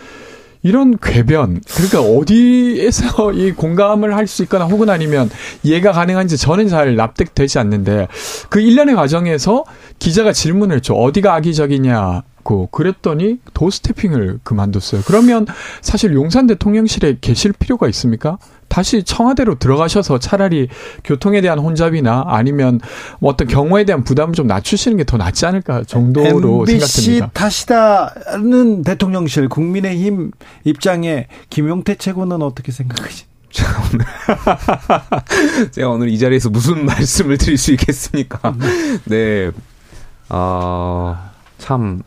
이런 0.64 0.98
궤변 0.98 1.62
그러니까 1.76 2.02
어디에서 2.02 3.34
이 3.38 3.52
공감을 3.52 4.16
할 4.16 4.24
수 4.28 4.42
있거나 4.44 4.66
혹은 4.66 4.90
아니면 4.90 5.30
이해가 5.64 5.92
가능한지 5.92 6.38
저는 6.38 6.70
잘 6.70 6.96
납득되지 6.96 7.60
않는데 7.60 8.08
그 8.50 8.62
일련의 8.62 8.96
과정에서 8.96 9.66
기자가 10.00 10.32
질문을 10.32 10.82
줘 10.82 10.94
어디가 10.94 11.36
악의적이냐 11.36 12.24
고 12.44 12.68
그랬더니 12.72 13.40
도스태핑을 13.54 14.40
그만뒀어요. 14.44 15.02
그러면 15.06 15.46
사실 15.82 16.14
용산 16.14 16.46
대통령실에 16.48 17.18
계실 17.22 17.54
필요가 17.54 17.88
있습니까? 17.90 18.38
다시 18.74 19.04
청와대로 19.04 19.60
들어가셔서 19.60 20.18
차라리 20.18 20.68
교통에 21.04 21.42
대한 21.42 21.60
혼잡이나 21.60 22.24
아니면 22.26 22.80
뭐 23.20 23.32
어떤 23.32 23.48
경호에 23.48 23.84
대한 23.84 24.04
부담을 24.04 24.34
좀 24.34 24.48
낮추시는 24.48 24.98
게 24.98 25.04
더 25.04 25.18
낫지 25.18 25.46
않을까 25.46 25.84
정도로 25.84 26.66
MBC 26.68 27.02
생각됩니다. 27.02 27.30
탓이다는 27.34 28.84
대통령실 28.84 29.48
국민의힘 29.48 30.32
입장에 30.64 31.28
김용태 31.52 31.96
최고는 31.96 32.42
어떻게 32.42 32.72
생각하십니까? 32.72 33.32
제가 35.70 35.90
오늘 35.90 36.10
이 36.10 36.18
자리에서 36.18 36.50
무슨 36.50 36.86
말씀을 36.88 37.38
드릴 37.38 37.60
수 37.60 37.74
있겠습니까? 37.74 38.56
네. 39.06 39.52
어, 40.30 41.30
참 41.60 42.02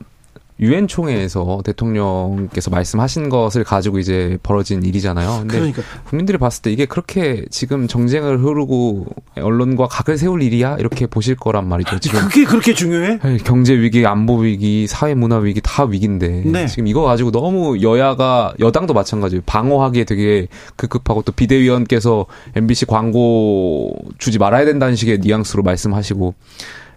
유엔 0.59 0.89
총회에서 0.89 1.61
대통령께서 1.65 2.71
말씀하신 2.71 3.29
것을 3.29 3.63
가지고 3.63 3.99
이제 3.99 4.39
벌어진 4.43 4.83
일이잖아요. 4.83 5.41
근데 5.41 5.59
그러니까. 5.59 5.83
국민들이 6.05 6.39
봤을 6.39 6.63
때 6.63 6.73
이게 6.73 6.87
그렇게 6.87 7.45
지금 7.51 7.87
정쟁을 7.87 8.43
흐르고 8.43 9.07
언론과 9.37 9.89
각을 9.89 10.17
세울 10.17 10.43
일이야 10.43 10.77
이렇게 10.79 11.07
보실 11.07 11.37
거란 11.37 11.69
말이죠. 11.69 11.99
지금 12.01 12.21
그게 12.21 12.45
그렇게 12.45 12.73
중요해? 12.73 13.19
네, 13.23 13.37
경제 13.45 13.75
위기, 13.75 14.07
안보 14.07 14.39
위기, 14.39 14.87
사회 14.87 15.15
문화 15.15 15.37
위기 15.39 15.61
다 15.63 15.85
위기인데 15.85 16.45
네. 16.47 16.67
지금 16.67 16.87
이거 16.87 17.03
가지고 17.03 17.31
너무 17.33 17.83
여야가 17.83 18.55
여당도 18.59 18.95
마찬가지예요. 18.95 19.43
방어하기에 19.45 20.05
되게 20.05 20.49
급급하고 20.77 21.21
또 21.23 21.33
비대위원께서 21.33 22.25
MBC 22.55 22.87
광고 22.87 23.95
주지 24.19 24.39
말아야 24.39 24.65
된다는 24.65 24.97
식의 24.97 25.19
뉘앙스로 25.19 25.63
말씀하시고 25.63 26.35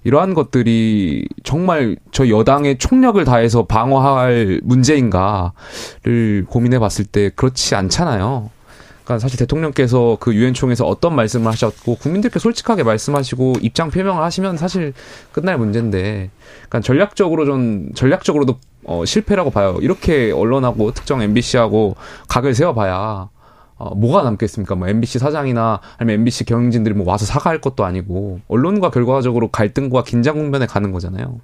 이러한 0.04 0.34
것들이 0.34 1.28
정말 1.44 1.98
저 2.12 2.30
여당의 2.30 2.78
총력을 2.78 3.24
다해서 3.26 3.66
방어할 3.66 4.62
문제인가를 4.64 6.46
고민해 6.48 6.80
봤을 6.80 7.06
때 7.06 7.30
그렇지 7.36 7.76
않잖아요. 7.76 8.50
그러니까 9.04 9.20
사실 9.20 9.40
대통령께서 9.40 10.18
그 10.20 10.36
유엔 10.36 10.54
총에서 10.54 10.86
어떤 10.86 11.16
말씀을 11.16 11.48
하셨고 11.52 11.96
국민들께 11.96 12.38
솔직하게 12.38 12.84
말씀하시고 12.84 13.56
입장 13.62 13.90
표명을 13.90 14.22
하시면 14.22 14.58
사실 14.58 14.94
끝날 15.32 15.58
문제인데 15.58 16.30
그러니까 16.70 16.82
전략적으로 16.82 17.46
좀 17.46 17.90
전략적으로도 17.96 18.60
어 18.86 19.04
실패라고 19.06 19.50
봐요. 19.50 19.78
이렇게 19.82 20.32
언론하고 20.32 20.94
특정 20.94 21.22
MBC하고 21.22 21.96
각을 22.28 22.54
세워 22.54 22.74
봐야 22.74 23.30
어, 23.80 23.96
뭐가 23.96 24.24
남겠습니까? 24.24 24.76
뭐 24.76 24.90
MBC 24.90 25.20
사장이나 25.20 25.80
아니면 25.98 26.20
MBC 26.20 26.44
경영진들이 26.44 26.94
뭐 26.96 27.10
와서 27.10 27.26
사과할 27.26 27.62
것도 27.62 27.86
아니고 27.86 28.42
언론과 28.50 28.92
결과적으로 28.92 29.48
갈등과 29.48 30.04
긴장 30.04 30.36
국면에 30.36 30.66
가는 30.66 30.92
거잖아요. 30.92 31.40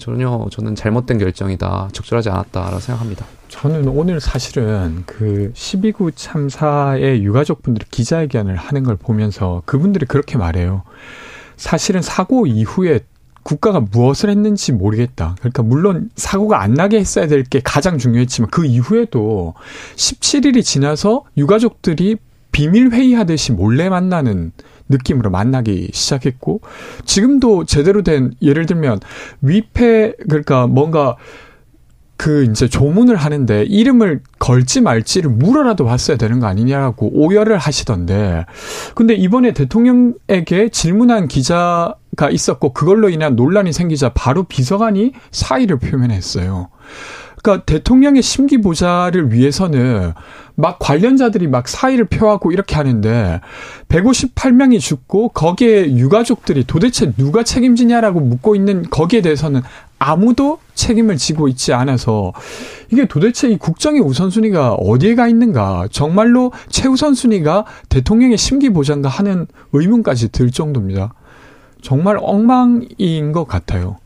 전혀 0.00 0.48
저는 0.50 0.74
잘못된 0.74 1.18
결정이다, 1.18 1.90
적절하지 1.92 2.28
않았다라고 2.28 2.80
생각합니다. 2.80 3.24
저는 3.48 3.86
오늘 3.88 4.20
사실은 4.20 5.04
그 5.06 5.52
12구 5.54 6.12
참사의 6.16 7.22
유가족분들이 7.22 7.86
기자회견을 7.88 8.56
하는 8.56 8.82
걸 8.82 8.96
보면서 8.96 9.62
그분들이 9.64 10.06
그렇게 10.06 10.38
말해요. 10.38 10.82
사실은 11.56 12.02
사고 12.02 12.46
이후에 12.46 13.00
국가가 13.50 13.80
무엇을 13.80 14.30
했는지 14.30 14.70
모르겠다. 14.70 15.34
그러니까 15.40 15.64
물론 15.64 16.08
사고가 16.14 16.62
안 16.62 16.74
나게 16.74 17.00
했어야 17.00 17.26
될 17.26 17.42
게 17.50 17.60
가장 17.64 17.98
중요했지만 17.98 18.50
그 18.50 18.64
이후에도 18.64 19.54
17일이 19.96 20.62
지나서 20.62 21.24
유가족들이 21.36 22.16
비밀 22.52 22.90
회의하듯이 22.90 23.50
몰래 23.52 23.88
만나는 23.88 24.52
느낌으로 24.88 25.30
만나기 25.30 25.90
시작했고 25.92 26.60
지금도 27.04 27.64
제대로 27.64 28.02
된 28.02 28.34
예를 28.40 28.66
들면 28.66 29.00
위패 29.40 30.12
그러니까 30.28 30.68
뭔가 30.68 31.16
그 32.20 32.44
이제 32.44 32.68
조문을 32.68 33.16
하는데 33.16 33.62
이름을 33.62 34.20
걸지 34.38 34.82
말지를 34.82 35.30
물어라도 35.30 35.86
봤어야 35.86 36.18
되는 36.18 36.38
거 36.38 36.48
아니냐라고 36.48 37.10
오열을 37.14 37.56
하시던데 37.56 38.44
근데 38.94 39.14
이번에 39.14 39.54
대통령에게 39.54 40.68
질문한 40.70 41.28
기자가 41.28 42.28
있었고 42.30 42.74
그걸로 42.74 43.08
인한 43.08 43.36
논란이 43.36 43.72
생기자 43.72 44.10
바로 44.10 44.42
비서관이 44.42 45.12
사의를 45.30 45.78
표명했어요. 45.78 46.68
그러니까 47.42 47.64
대통령의 47.64 48.20
심기 48.20 48.60
보좌를 48.60 49.32
위해서는 49.32 50.12
막 50.56 50.78
관련자들이 50.78 51.46
막 51.46 51.68
사의를 51.68 52.04
표하고 52.04 52.52
이렇게 52.52 52.76
하는데 52.76 53.40
158명이 53.88 54.78
죽고 54.78 55.30
거기에 55.30 55.96
유가족들이 55.96 56.64
도대체 56.64 57.12
누가 57.12 57.42
책임지냐라고 57.42 58.20
묻고 58.20 58.56
있는 58.56 58.82
거기에 58.90 59.22
대해서는 59.22 59.62
아무도 60.00 60.58
책임을 60.74 61.18
지고 61.18 61.46
있지 61.46 61.74
않아서 61.74 62.32
이게 62.90 63.06
도대체 63.06 63.48
이 63.48 63.58
국정의 63.58 64.00
우선순위가 64.00 64.72
어디에 64.72 65.14
가 65.14 65.28
있는가 65.28 65.88
정말로 65.92 66.52
최우선순위가 66.70 67.66
대통령의 67.90 68.38
심기 68.38 68.70
보장가 68.70 69.08
하는 69.10 69.46
의문까지 69.72 70.32
들 70.32 70.50
정도입니다. 70.50 71.12
정말 71.82 72.16
엉망인 72.18 73.32
것 73.32 73.46
같아요. 73.46 73.98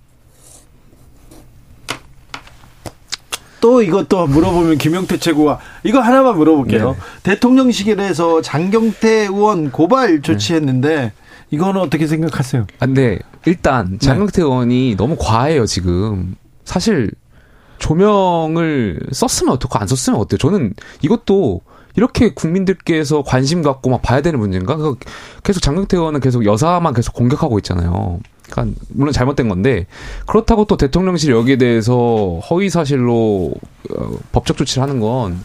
또 3.60 3.80
이것도 3.80 4.26
물어보면 4.26 4.76
김영태 4.76 5.18
최고가 5.18 5.58
이거 5.84 6.00
하나만 6.00 6.36
물어볼게요. 6.36 6.90
네. 6.90 6.96
대통령실에서 7.22 8.42
장경태 8.42 9.08
의원 9.08 9.70
고발 9.70 10.20
조치했는데 10.20 10.96
네. 10.96 11.12
이거는 11.54 11.80
어떻게 11.80 12.06
생각하세요? 12.06 12.66
아, 12.80 12.86
네. 12.86 13.18
일단 13.46 13.92
네. 13.92 13.98
장경태 13.98 14.32
네. 14.36 14.42
의원이 14.42 14.96
너무 14.96 15.16
과해요, 15.18 15.66
지금. 15.66 16.34
사실 16.64 17.10
조명을 17.78 19.00
썼으면 19.12 19.52
어떻고 19.54 19.78
안 19.78 19.86
썼으면 19.86 20.18
어때요? 20.18 20.38
저는 20.38 20.74
이것도 21.02 21.60
이렇게 21.96 22.34
국민들께서 22.34 23.22
관심 23.22 23.62
갖고 23.62 23.90
막 23.90 24.02
봐야 24.02 24.20
되는 24.20 24.38
문제인가? 24.40 24.76
그 24.76 24.96
계속 25.44 25.60
장경태 25.60 25.96
의원은 25.96 26.20
계속 26.20 26.44
여사만 26.44 26.92
계속 26.92 27.14
공격하고 27.14 27.58
있잖아요. 27.58 28.18
그러니까 28.50 28.78
물론 28.88 29.12
잘못된 29.12 29.48
건데 29.48 29.86
그렇다고 30.26 30.64
또 30.64 30.76
대통령실 30.76 31.30
여기에 31.32 31.56
대해서 31.56 32.40
허위 32.50 32.68
사실로 32.68 33.52
어, 33.96 34.10
법적 34.32 34.56
조치를 34.56 34.82
하는 34.82 35.00
건 35.00 35.40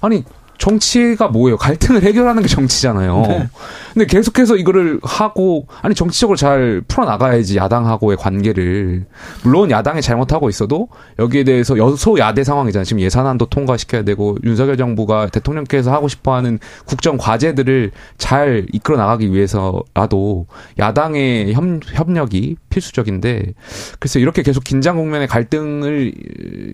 아니 0.00 0.24
정치가 0.64 1.28
뭐예요? 1.28 1.58
갈등을 1.58 2.02
해결하는 2.02 2.40
게 2.40 2.48
정치잖아요. 2.48 3.24
네. 3.28 3.48
근데 3.92 4.06
계속해서 4.06 4.56
이거를 4.56 4.98
하고 5.02 5.66
아니 5.82 5.94
정치적으로 5.94 6.36
잘 6.36 6.82
풀어 6.88 7.04
나가야지 7.04 7.58
야당하고의 7.58 8.16
관계를 8.16 9.04
물론 9.42 9.70
야당이 9.70 10.00
잘못하고 10.00 10.48
있어도 10.48 10.88
여기에 11.18 11.44
대해서 11.44 11.76
여소 11.76 12.18
야대 12.18 12.44
상황이잖아요. 12.44 12.84
지금 12.84 13.00
예산안도 13.00 13.46
통과시켜야 13.46 14.04
되고 14.04 14.38
윤석열 14.42 14.78
정부가 14.78 15.28
대통령께서 15.28 15.92
하고 15.92 16.08
싶어하는 16.08 16.58
국정 16.86 17.18
과제들을 17.18 17.90
잘 18.16 18.66
이끌어 18.72 18.96
나가기 18.96 19.34
위해서라도 19.34 20.46
야당의 20.78 21.52
협, 21.52 21.62
협력이 21.92 22.56
필수적인데 22.70 23.52
그래서 24.00 24.18
이렇게 24.18 24.42
계속 24.42 24.64
긴장 24.64 24.96
국면의 24.96 25.28
갈등을 25.28 26.14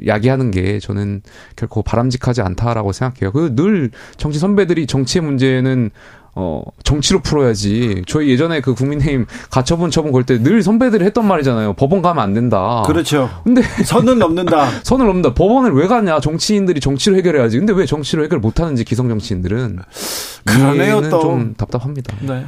야기하는 0.06 0.52
게 0.52 0.78
저는 0.78 1.22
결코 1.56 1.82
바람직하지 1.82 2.40
않다라고 2.40 2.92
생각해요. 2.92 3.32
그늘 3.32 3.79
늘 3.80 3.90
정치 4.16 4.38
선배들이 4.38 4.86
정치의 4.86 5.22
문제는 5.24 5.90
어, 6.36 6.62
정치로 6.84 7.20
풀어야지. 7.22 8.04
저희 8.06 8.28
예전에 8.30 8.60
그 8.60 8.72
국민의힘 8.74 9.26
가처분 9.50 9.90
처분 9.90 10.12
걸 10.12 10.22
때 10.24 10.38
늘 10.38 10.62
선배들이 10.62 11.04
했던 11.04 11.26
말이잖아요. 11.26 11.72
법원 11.72 12.02
가면 12.02 12.22
안 12.22 12.34
된다. 12.34 12.84
그렇죠. 12.86 13.28
근데 13.42 13.62
선은 13.62 14.18
넘는다. 14.20 14.68
선을 14.84 15.06
넘는다. 15.06 15.34
법원을 15.34 15.72
왜 15.72 15.88
가냐? 15.88 16.20
정치인들이 16.20 16.78
정치로 16.80 17.16
해결해야지. 17.16 17.58
근데 17.58 17.72
왜 17.72 17.84
정치로 17.84 18.22
해결 18.22 18.38
못 18.38 18.60
하는지 18.60 18.84
기성 18.84 19.08
정치인들은 19.08 19.80
그러네요. 20.44 21.00
또. 21.10 21.20
좀 21.20 21.54
답답합니다. 21.56 22.14
네. 22.20 22.44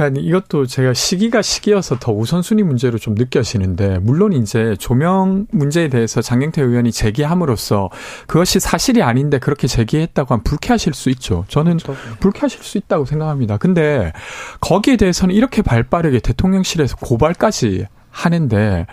그러니까 0.00 0.22
이것도 0.22 0.64
제가 0.64 0.94
시기가 0.94 1.42
시기여서 1.42 1.98
더 1.98 2.12
우선순위 2.12 2.62
문제로 2.62 2.96
좀 2.96 3.14
느껴지는데 3.14 3.98
물론 3.98 4.32
이제 4.32 4.74
조명 4.78 5.46
문제에 5.50 5.88
대해서 5.88 6.22
장경태 6.22 6.62
의원이 6.62 6.90
제기함으로써 6.90 7.90
그것이 8.26 8.60
사실이 8.60 9.02
아닌데 9.02 9.38
그렇게 9.38 9.66
제기했다고 9.66 10.32
하면 10.32 10.44
불쾌하실 10.44 10.94
수 10.94 11.10
있죠. 11.10 11.44
저는 11.48 11.76
그렇죠. 11.76 12.00
불쾌하실 12.20 12.62
수 12.62 12.78
있다고 12.78 13.04
생각합니다. 13.04 13.58
근데 13.58 14.12
거기에 14.60 14.96
대해서는 14.96 15.34
이렇게 15.34 15.60
발빠르게 15.60 16.20
대통령실에서 16.20 16.96
고발까지 16.96 17.86
하는데 18.10 18.86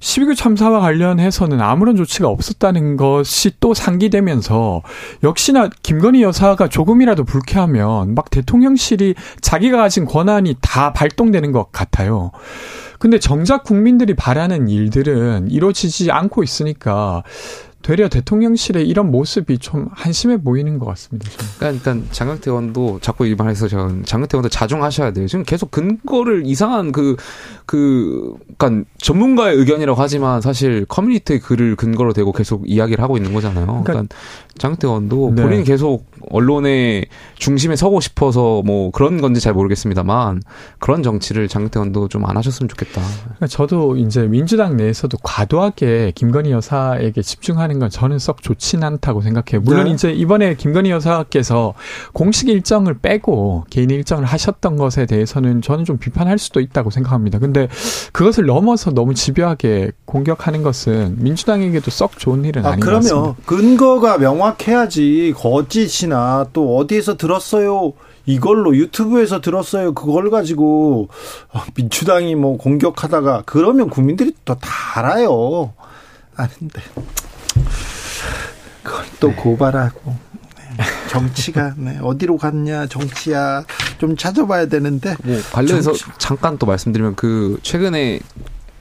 12구 0.00 0.36
참사와 0.36 0.80
관련해서는 0.80 1.60
아무런 1.60 1.96
조치가 1.96 2.28
없었다는 2.28 2.96
것이 2.96 3.52
또 3.60 3.74
상기되면서 3.74 4.82
역시나 5.22 5.70
김건희 5.82 6.22
여사가 6.22 6.68
조금이라도 6.68 7.24
불쾌하면 7.24 8.14
막 8.14 8.30
대통령실이 8.30 9.14
자기가 9.40 9.78
가진 9.78 10.04
권한이 10.04 10.56
다 10.60 10.92
발동되는 10.92 11.52
것 11.52 11.72
같아요. 11.72 12.30
근데 12.98 13.18
정작 13.18 13.62
국민들이 13.62 14.14
바라는 14.14 14.68
일들은 14.68 15.50
이루어지지 15.50 16.10
않고 16.10 16.42
있으니까 16.42 17.22
되려 17.88 18.06
대통령실의 18.10 18.86
이런 18.86 19.10
모습이 19.10 19.56
좀 19.56 19.88
한심해 19.92 20.36
보이는 20.36 20.78
것 20.78 20.84
같습니다. 20.84 21.30
그러니까, 21.58 21.82
그러니까 21.82 22.12
장학태 22.12 22.50
의원도 22.50 22.98
자꾸 23.00 23.26
이 23.26 23.34
말해서 23.34 23.66
저는 23.66 24.04
장학태 24.04 24.36
의원도 24.36 24.50
자중하셔야 24.50 25.14
돼요. 25.14 25.26
지금 25.26 25.42
계속 25.42 25.70
근거를 25.70 26.42
이상한 26.44 26.92
그, 26.92 27.16
그, 27.64 28.34
그러니까 28.58 28.84
전문가의 28.98 29.56
의견이라고 29.56 29.98
하지만 29.98 30.42
사실 30.42 30.84
커뮤니티 30.84 31.38
글을 31.38 31.76
근거로 31.76 32.12
대고 32.12 32.32
계속 32.32 32.68
이야기를 32.68 33.02
하고 33.02 33.16
있는 33.16 33.32
거잖아요. 33.32 33.64
그러니까, 33.64 33.92
그러니까 33.92 34.16
장학태 34.58 34.86
의원도 34.86 35.32
네. 35.34 35.42
본인이 35.42 35.64
계속 35.64 36.04
언론의 36.30 37.06
중심에 37.36 37.76
서고 37.76 38.00
싶어서 38.00 38.62
뭐 38.64 38.90
그런 38.90 39.20
건지 39.20 39.40
잘 39.40 39.54
모르겠습니다만 39.54 40.42
그런 40.78 41.02
정치를 41.02 41.48
장학태 41.48 41.80
의원도 41.80 42.08
좀 42.08 42.18
안 42.28 42.36
하셨으면 42.36 42.68
좋겠다. 42.68 43.00
저도 43.48 43.96
이제 43.96 44.26
민주당 44.26 44.76
내에서도 44.76 45.16
과도하게 45.22 46.12
김건희 46.14 46.50
여사에게 46.50 47.22
집중하는 47.22 47.68
하는 47.68 47.78
건 47.78 47.90
저는 47.90 48.18
썩 48.18 48.42
좋진 48.42 48.82
않다고 48.82 49.20
생각해요. 49.20 49.60
물론 49.62 49.84
네. 49.84 49.92
이제 49.92 50.10
이번에 50.10 50.54
김건희 50.54 50.90
여사께서 50.90 51.74
공식 52.12 52.48
일정을 52.48 52.98
빼고 52.98 53.66
개인 53.70 53.90
일정을 53.90 54.24
하셨던 54.24 54.76
것에 54.76 55.06
대해서는 55.06 55.62
저는 55.62 55.84
좀 55.84 55.98
비판할 55.98 56.38
수도 56.38 56.60
있다고 56.60 56.90
생각합니다. 56.90 57.38
근데 57.38 57.68
그것을 58.12 58.46
넘어서 58.46 58.90
너무 58.90 59.14
집요하게 59.14 59.92
공격하는 60.06 60.62
것은 60.62 61.16
민주당에게도 61.18 61.90
썩 61.90 62.18
좋은 62.18 62.44
일은 62.44 62.64
아, 62.64 62.70
아닌 62.70 62.80
것 62.80 62.90
같습니다. 62.90 63.34
그러면 63.44 63.76
근거가 63.76 64.18
명확해야지 64.18 65.34
거짓이 65.36 66.07
나 66.08 66.46
또 66.52 66.76
어디에서 66.78 67.16
들었어요. 67.16 67.92
이걸로 68.26 68.76
유튜브에서 68.76 69.40
들었어요. 69.40 69.94
그걸 69.94 70.30
가지고 70.30 71.08
어, 71.52 71.60
민주당이 71.74 72.34
뭐 72.34 72.56
공격하다가 72.58 73.44
그러면 73.46 73.88
국민들이 73.88 74.34
또 74.44 74.54
다 74.54 74.68
알아요. 74.96 75.72
아는데 76.36 76.80
그걸 78.82 79.04
또 79.20 79.28
네. 79.28 79.34
고발하고 79.34 80.14
네. 80.78 80.84
정치가 81.08 81.74
네. 81.76 81.98
어디로 82.02 82.36
갔냐 82.36 82.86
정치야 82.86 83.64
좀 83.98 84.16
찾아봐야 84.16 84.66
되는데 84.66 85.16
뭐 85.24 85.36
관련해서 85.52 85.92
정치. 85.92 86.04
잠깐 86.18 86.58
또 86.58 86.66
말씀드리면 86.66 87.16
그 87.16 87.58
최근에 87.62 88.20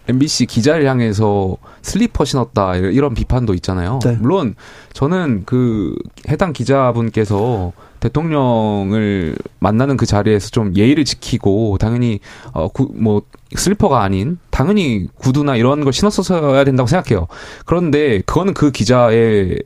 MBC 0.08 0.46
기자를 0.46 0.86
향해서 0.88 1.58
슬리퍼 1.82 2.26
신었다 2.26 2.76
이런 2.76 3.13
비판도 3.13 3.54
있잖아요. 3.56 4.00
네. 4.04 4.17
물론 4.20 4.56
저는 4.93 5.43
그 5.46 5.96
해당 6.30 6.54
기자분께서 6.54 7.74
대통령을 8.00 9.36
만나는 9.60 9.98
그 9.98 10.06
자리에서 10.06 10.50
좀 10.50 10.76
예의를 10.76 11.04
지키고 11.04 11.78
당연히 11.80 12.20
어뭐 12.54 13.24
슬리퍼가 13.56 14.02
아닌 14.02 14.38
당연히 14.50 15.08
구두나 15.15 15.56
이런 15.56 15.84
걸 15.84 15.93
신었어야 15.93 16.63
된다고 16.63 16.88
생각해요. 16.88 17.28
그런데 17.65 18.22
그거는 18.22 18.54
그 18.54 18.72
기자의 18.72 19.58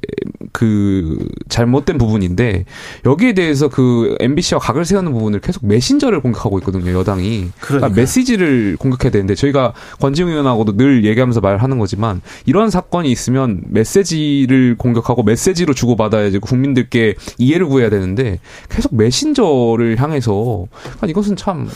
그 0.51 1.17
잘못된 1.49 1.97
부분인데 1.97 2.65
여기에 3.05 3.33
대해서 3.33 3.69
그 3.69 4.15
MBC와 4.19 4.59
각을 4.59 4.85
세우는 4.85 5.11
부분을 5.13 5.39
계속 5.39 5.65
메신저를 5.65 6.21
공격하고 6.21 6.59
있거든요. 6.59 6.91
여당이 6.91 7.49
그러니까 7.59 7.89
메시지를 7.89 8.77
공격해야 8.77 9.11
되는데 9.11 9.35
저희가 9.35 9.73
권지웅 9.99 10.29
의원하고도 10.29 10.77
늘 10.77 11.05
얘기하면서 11.05 11.41
말하는 11.41 11.79
거지만 11.79 12.21
이런 12.45 12.69
사건이 12.69 13.11
있으면 13.11 13.61
메시지를 13.67 14.75
공격하고 14.77 15.23
메시지로 15.23 15.73
주고받아야지 15.73 16.39
국민들께 16.39 17.15
이해를 17.37 17.67
구해야 17.67 17.89
되는데 17.89 18.39
계속 18.69 18.95
메신저를 18.95 19.99
향해서 19.99 20.65
이것은 21.07 21.35
참 21.35 21.69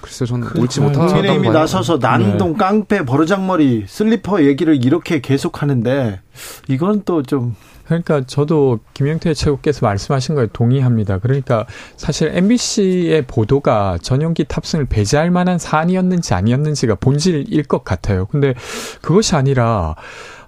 글쎄요, 0.00 0.26
저는 0.26 0.46
그, 0.46 0.60
옳지 0.60 0.82
못하다고 0.82 1.06
국민의힘이 1.06 1.48
나서서 1.48 1.98
난동, 1.98 2.52
네. 2.52 2.58
깡패, 2.58 3.04
버르장머리, 3.06 3.84
슬리퍼 3.88 4.44
얘기를 4.44 4.84
이렇게 4.84 5.22
계속 5.22 5.62
하는데 5.62 6.20
이건 6.68 7.02
또 7.04 7.22
좀 7.22 7.56
그러니까 7.84 8.22
저도 8.26 8.80
김영태 8.94 9.34
최고께서 9.34 9.86
말씀하신 9.86 10.34
거에 10.34 10.48
동의합니다. 10.52 11.18
그러니까 11.18 11.66
사실 11.96 12.30
MBC의 12.34 13.26
보도가 13.26 13.98
전용기 14.00 14.44
탑승을 14.44 14.86
배제할 14.86 15.30
만한 15.30 15.58
사안이었는지 15.58 16.34
아니었는지가 16.34 16.96
본질일 16.96 17.64
것 17.64 17.84
같아요. 17.84 18.26
근데 18.26 18.54
그것이 19.02 19.36
아니라 19.36 19.96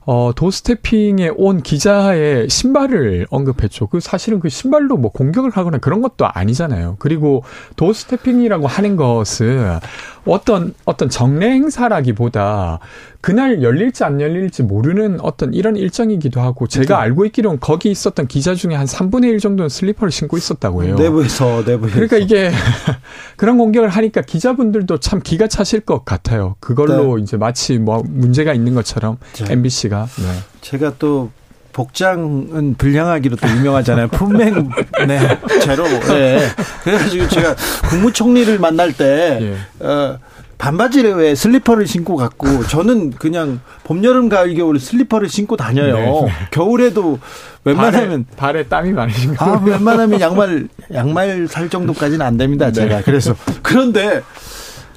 어, 0.09 0.31
도스태핑에 0.35 1.33
온 1.37 1.62
기자의 1.62 2.49
신발을 2.49 3.27
언급했죠. 3.29 3.88
그 3.88 3.99
사실은 3.99 4.38
그 4.38 4.49
신발로 4.49 4.96
뭐 4.96 5.11
공격을 5.11 5.51
하거나 5.51 5.79
그런 5.79 6.01
것도 6.01 6.27
아니잖아요. 6.33 6.94
그리고 7.01 7.42
도스태핑이라고 7.75 8.68
하는 8.68 8.94
것은 8.94 9.81
어떤 10.26 10.74
어떤 10.84 11.08
정례 11.08 11.50
행사라기보다 11.50 12.80
그날 13.20 13.62
열릴지 13.62 14.04
안 14.04 14.20
열릴지 14.20 14.62
모르는 14.62 15.20
어떤 15.20 15.52
이런 15.54 15.76
일정이기도 15.76 16.40
하고 16.40 16.66
제가 16.66 16.86
그렇죠. 16.86 17.00
알고 17.00 17.24
있기로는 17.26 17.60
거기 17.60 17.90
있었던 17.90 18.26
기자 18.26 18.54
중에 18.54 18.74
한 18.74 18.86
3분의 18.86 19.24
1 19.30 19.40
정도는 19.40 19.68
슬리퍼를 19.68 20.10
신고 20.12 20.36
있었다고 20.36 20.84
해요. 20.84 20.96
내부에서 20.96 21.62
내부에서. 21.66 21.94
그러니까 21.94 22.18
이게 22.18 22.50
그런 23.36 23.58
공격을 23.58 23.88
하니까 23.88 24.22
기자분들도 24.22 24.98
참 24.98 25.20
기가 25.22 25.48
차실 25.48 25.80
것 25.80 26.04
같아요. 26.04 26.56
그걸로 26.60 27.16
네. 27.16 27.22
이제 27.22 27.36
마치 27.36 27.78
뭐 27.78 28.02
문제가 28.06 28.52
있는 28.52 28.74
것처럼 28.74 29.18
네. 29.34 29.52
MBC가 29.52 30.06
네. 30.06 30.38
제가 30.60 30.94
또 30.98 31.30
복장은 31.76 32.76
불량하기로 32.78 33.36
또 33.36 33.46
유명하잖아요. 33.48 34.08
품행, 34.08 34.70
네, 35.06 35.18
제로. 35.60 35.84
네. 35.84 36.40
그래가지고 36.82 37.28
제가 37.28 37.54
국무총리를 37.90 38.58
만날 38.58 38.94
때, 38.94 39.38
예. 39.42 39.86
어, 39.86 40.18
반바지를 40.56 41.16
왜 41.16 41.34
슬리퍼를 41.34 41.86
신고 41.86 42.16
갔고 42.16 42.66
저는 42.66 43.10
그냥 43.10 43.60
봄 43.84 44.02
여름 44.04 44.30
가을 44.30 44.54
겨울 44.54 44.80
슬리퍼를 44.80 45.28
신고 45.28 45.58
다녀요. 45.58 46.22
네. 46.24 46.32
겨울에도 46.50 47.18
웬만하면 47.64 48.24
발에, 48.38 48.62
발에 48.62 48.68
땀이 48.68 48.92
많으신가? 48.92 49.44
아, 49.44 49.62
웬만하면 49.62 50.18
양말 50.18 50.68
양말 50.94 51.46
살 51.46 51.68
정도까지는 51.68 52.24
안 52.24 52.38
됩니다. 52.38 52.72
제가 52.72 52.96
네. 52.96 53.02
그래서 53.04 53.36
그런데 53.62 54.22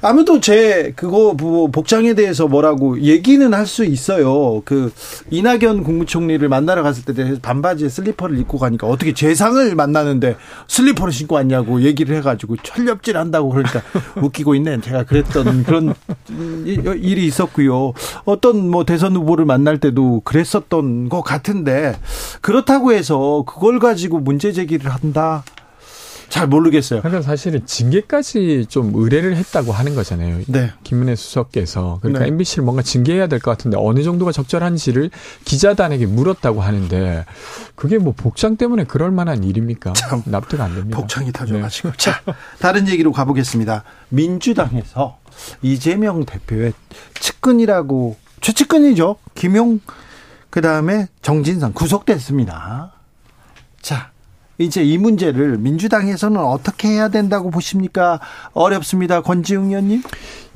아무도 0.02 0.40
제 0.40 0.92
그거 0.96 1.34
뭐 1.38 1.68
복장에 1.68 2.14
대해서 2.14 2.46
뭐라고 2.48 3.00
얘기는 3.00 3.52
할 3.54 3.70
수 3.70 3.84
있어요. 3.84 4.62
그 4.64 4.92
이낙연 5.30 5.84
국무총리를 5.84 6.48
만나러 6.48 6.82
갔을 6.82 7.04
때 7.04 7.38
반바지에 7.40 7.88
슬리퍼를 7.88 8.36
입고 8.38 8.58
가니까 8.58 8.88
어떻게 8.88 9.14
재상을 9.14 9.72
만나는데 9.76 10.34
슬리퍼를 10.66 11.12
신고 11.12 11.36
왔냐고 11.36 11.82
얘기를 11.82 12.16
해가지고 12.16 12.56
철렵질 12.64 13.16
한다고 13.16 13.50
그러니까 13.50 13.80
웃기고 14.20 14.56
있네. 14.56 14.80
제가 14.80 15.04
그랬던 15.04 15.62
그런 15.64 15.94
일이 16.64 17.26
있었고요. 17.26 17.92
어떤 18.24 18.68
뭐 18.70 18.84
대선 18.84 19.14
후보를 19.14 19.44
만날 19.44 19.78
때도 19.78 20.22
그랬었던 20.24 21.08
것 21.08 21.22
같은데 21.22 21.94
그렇다고 22.40 22.92
해서 22.92 23.44
그걸 23.46 23.78
가지고 23.78 24.18
문제 24.18 24.50
제기를 24.50 24.90
한다. 24.90 25.44
잘 26.30 26.46
모르겠어요. 26.46 27.00
그러니까 27.02 27.22
사실은 27.22 27.66
징계까지 27.66 28.66
좀 28.68 28.92
의뢰를 28.94 29.36
했다고 29.36 29.72
하는 29.72 29.94
거잖아요. 29.94 30.42
네. 30.46 30.72
김은혜 30.84 31.16
수석께서 31.16 31.98
그러니까 32.00 32.24
네. 32.24 32.28
MBC를 32.28 32.64
뭔가 32.64 32.82
징계해야 32.82 33.26
될 33.26 33.40
것 33.40 33.50
같은데 33.50 33.76
어느 33.78 34.02
정도가 34.02 34.30
적절한지를 34.32 35.10
기자단에게 35.44 36.06
물었다고 36.06 36.60
하는데 36.62 37.24
그게 37.74 37.98
뭐 37.98 38.14
복장 38.16 38.56
때문에 38.56 38.84
그럴 38.84 39.10
만한 39.10 39.42
일입니까? 39.44 39.92
참 39.94 40.22
납득 40.26 40.60
안 40.60 40.74
됩니다. 40.74 40.96
복장이 40.98 41.32
다져가지고. 41.32 41.90
네. 41.90 41.96
자, 41.98 42.20
다른 42.60 42.88
얘기로 42.88 43.12
가보겠습니다. 43.12 43.82
민주당에서 44.08 45.18
이재명 45.62 46.24
대표의 46.24 46.72
측근이라고 47.18 48.16
최측근이죠. 48.40 49.16
김용 49.34 49.80
그 50.50 50.60
다음에 50.60 51.08
정진상 51.22 51.72
구속됐습니다. 51.72 52.92
자, 53.82 54.10
이제 54.60 54.84
이 54.84 54.98
문제를 54.98 55.56
민주당에서는 55.56 56.38
어떻게 56.38 56.88
해야 56.88 57.08
된다고 57.08 57.50
보십니까? 57.50 58.20
어렵습니다. 58.52 59.22
권지웅 59.22 59.68
의원님. 59.68 60.02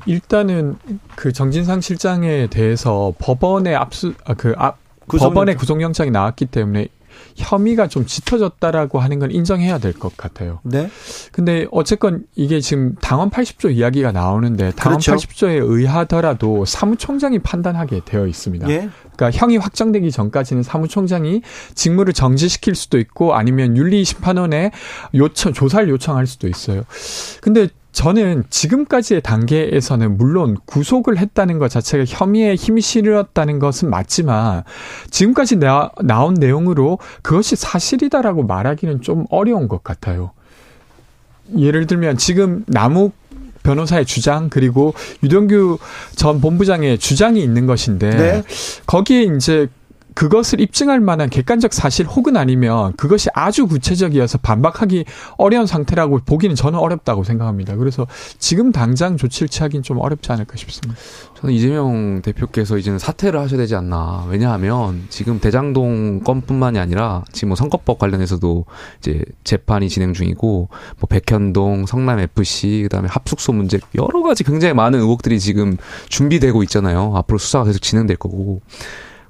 일단은 0.05 0.77
그 1.15 1.33
정진상 1.33 1.81
실장에 1.81 2.47
대해서 2.47 3.13
법원의 3.17 3.75
압수 3.75 4.13
아, 4.25 4.35
그 4.35 4.53
앞, 4.57 4.77
법원의 5.07 5.55
구속영장이 5.55 6.11
나왔기 6.11 6.45
때문에 6.45 6.87
혐의가 7.35 7.87
좀 7.87 8.05
짙어졌다라고 8.05 8.99
하는 8.99 9.19
건 9.19 9.31
인정해야 9.31 9.77
될 9.79 9.93
것 9.93 10.15
같아요. 10.17 10.59
네. 10.63 10.89
근데 11.31 11.67
어쨌건 11.71 12.23
이게 12.35 12.59
지금 12.59 12.95
당원 13.01 13.29
80조 13.29 13.73
이야기가 13.73 14.11
나오는데 14.11 14.71
당원 14.75 14.99
그렇죠. 14.99 15.15
80조에 15.15 15.59
의하더라도 15.61 16.65
사무총장이 16.65 17.39
판단하게 17.39 18.01
되어 18.05 18.27
있습니다. 18.27 18.69
예. 18.69 18.89
그러니까 19.15 19.31
형이 19.31 19.57
확정되기 19.57 20.11
전까지는 20.11 20.63
사무총장이 20.63 21.41
직무를 21.73 22.13
정지시킬 22.13 22.75
수도 22.75 22.99
있고 22.99 23.35
아니면 23.35 23.77
윤리심판원에 23.77 24.71
요청 25.15 25.53
조사를 25.53 25.87
요청할 25.89 26.27
수도 26.27 26.47
있어요. 26.47 26.83
근데 27.41 27.67
저는 27.95 28.43
지금까지의 28.49 29.21
단계에서는 29.21 30.17
물론 30.17 30.57
구속을 30.65 31.17
했다는 31.17 31.59
것 31.59 31.69
자체가 31.69 32.03
혐의에 32.05 32.53
힘이 32.55 32.81
실렸다는 32.81 33.57
것은 33.57 33.89
맞지만 33.89 34.63
지금까지 35.11 35.55
나, 35.55 35.91
나온 36.03 36.33
내용으로 36.33 36.99
그것이 37.21 37.55
사실이다라고 37.55 38.43
말하기는 38.43 39.01
좀 39.01 39.25
어려운 39.29 39.69
것 39.69 39.81
같아요. 39.81 40.31
예를 41.57 41.87
들면 41.87 42.17
지금 42.17 42.65
남욱 42.67 43.13
변호사의 43.63 44.05
주장 44.05 44.49
그리고 44.49 44.93
유동규 45.23 45.77
전 46.15 46.41
본부장의 46.41 46.97
주장이 46.99 47.41
있는 47.41 47.65
것인데 47.65 48.09
네. 48.09 48.43
거기에 48.87 49.23
이제 49.23 49.69
그것을 50.15 50.61
입증할 50.61 51.01
만한 51.01 51.29
객관적 51.29 51.73
사실 51.73 52.05
혹은 52.05 52.37
아니면 52.37 52.93
그것이 52.93 53.29
아주 53.33 53.67
구체적이어서 53.67 54.37
반박하기 54.39 55.05
어려운 55.37 55.67
상태라고 55.67 56.21
보기는 56.25 56.55
저는 56.55 56.79
어렵다고 56.79 57.23
생각합니다. 57.25 57.75
그래서 57.75 58.07
지금 58.39 58.71
당장 58.71 59.17
조치를 59.17 59.49
취하기는 59.49 59.83
좀 59.83 59.99
어렵지 59.99 60.31
않을까 60.31 60.55
싶습니다. 60.55 60.99
저는 61.35 61.53
이재명 61.53 62.21
대표께서 62.21 62.77
이제는 62.77 62.97
사퇴를 62.97 63.39
하셔야 63.39 63.57
되지 63.57 63.75
않나. 63.75 64.25
왜냐하면 64.29 65.05
지금 65.09 65.39
대장동 65.39 66.21
건뿐만이 66.21 66.79
아니라 66.79 67.25
지금 67.33 67.49
뭐 67.49 67.55
선거법 67.57 67.99
관련해서도 67.99 68.65
이제 68.99 69.21
재판이 69.43 69.89
진행 69.89 70.13
중이고 70.13 70.69
뭐 70.99 71.09
백현동, 71.09 71.85
성남 71.85 72.19
FC, 72.19 72.83
그다음에 72.83 73.09
합숙소 73.11 73.51
문제 73.51 73.79
여러 73.95 74.23
가지 74.23 74.45
굉장히 74.45 74.73
많은 74.73 74.99
의혹들이 74.99 75.41
지금 75.41 75.75
준비되고 76.07 76.63
있잖아요. 76.63 77.11
앞으로 77.15 77.37
수사가 77.37 77.65
계속 77.65 77.81
진행될 77.81 78.15
거고. 78.15 78.61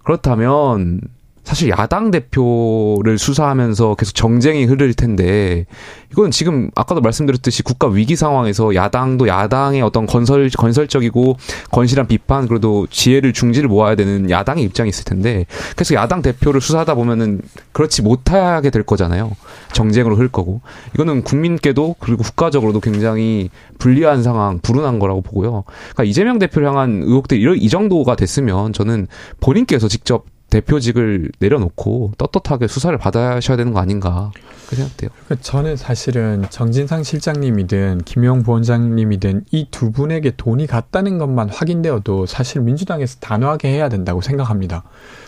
그렇다면 0.05 1.01
사실 1.45 1.69
야당 1.69 2.09
대표를 2.09 3.17
수사하면서 3.19 3.95
계속 3.95 4.13
정쟁이 4.15 4.65
흐를 4.65 4.93
텐데 4.95 5.65
이건 6.11 6.31
지금 6.31 6.71
아까도 6.75 7.01
말씀드렸듯이 7.01 7.61
국가 7.61 7.87
위기 7.87 8.15
상황에서 8.15 8.73
야당도 8.73 9.27
야당의 9.27 9.81
어떤 9.83 10.07
건설 10.07 10.49
건설적이고 10.49 11.37
건실한 11.71 12.07
비판 12.07 12.47
그래도 12.47 12.87
지혜를 12.89 13.31
중지를 13.31 13.69
모아야 13.69 13.95
되는 13.95 14.29
야당의 14.29 14.63
입장이 14.63 14.89
있을 14.89 15.05
텐데 15.05 15.45
그래서 15.75 15.93
야당 15.93 16.23
대표를 16.23 16.61
수사하다 16.61 16.95
보면은 16.95 17.41
그렇지 17.73 18.01
못하게 18.01 18.71
될 18.71 18.81
거잖아요. 18.81 19.31
정쟁으로 19.71 20.15
흐를 20.15 20.29
거고 20.29 20.61
이거는 20.95 21.23
국민께도 21.23 21.97
그리고 21.99 22.23
국가적으로도 22.23 22.79
굉장히 22.79 23.49
불리한 23.77 24.23
상황, 24.23 24.59
불운한 24.59 24.97
거라고 24.97 25.21
보고요. 25.21 25.63
그러니까 25.65 26.05
이재명 26.05 26.39
대표를 26.39 26.67
향한 26.67 27.03
의혹들이 27.03 27.59
이 27.59 27.69
정도가 27.69 28.15
됐으면 28.15 28.73
저는 28.73 29.07
본인께서 29.39 29.87
직접 29.87 30.25
대표직을 30.55 31.31
내려놓고 31.39 32.13
떳떳하게 32.17 32.67
수사를 32.67 32.97
받아셔야 32.97 33.57
되는 33.57 33.73
거 33.73 33.79
아닌가 33.79 34.31
그 34.69 34.75
생각돼요. 34.75 35.09
그러니까 35.25 35.43
저는 35.43 35.75
사실은 35.75 36.45
정진상 36.49 37.03
실장님이든 37.03 38.01
김용 38.05 38.41
부원장님이든 38.43 39.45
이 39.51 39.65
두 39.71 39.91
분에게 39.91 40.31
돈이 40.37 40.67
갔다는 40.67 41.17
것만 41.17 41.49
확인되어도 41.49 42.25
사실 42.27 42.61
민주당에서 42.61 43.17
단호하게 43.19 43.67
해야 43.69 43.89
된다고 43.89 44.21
생각합니다. 44.21 44.83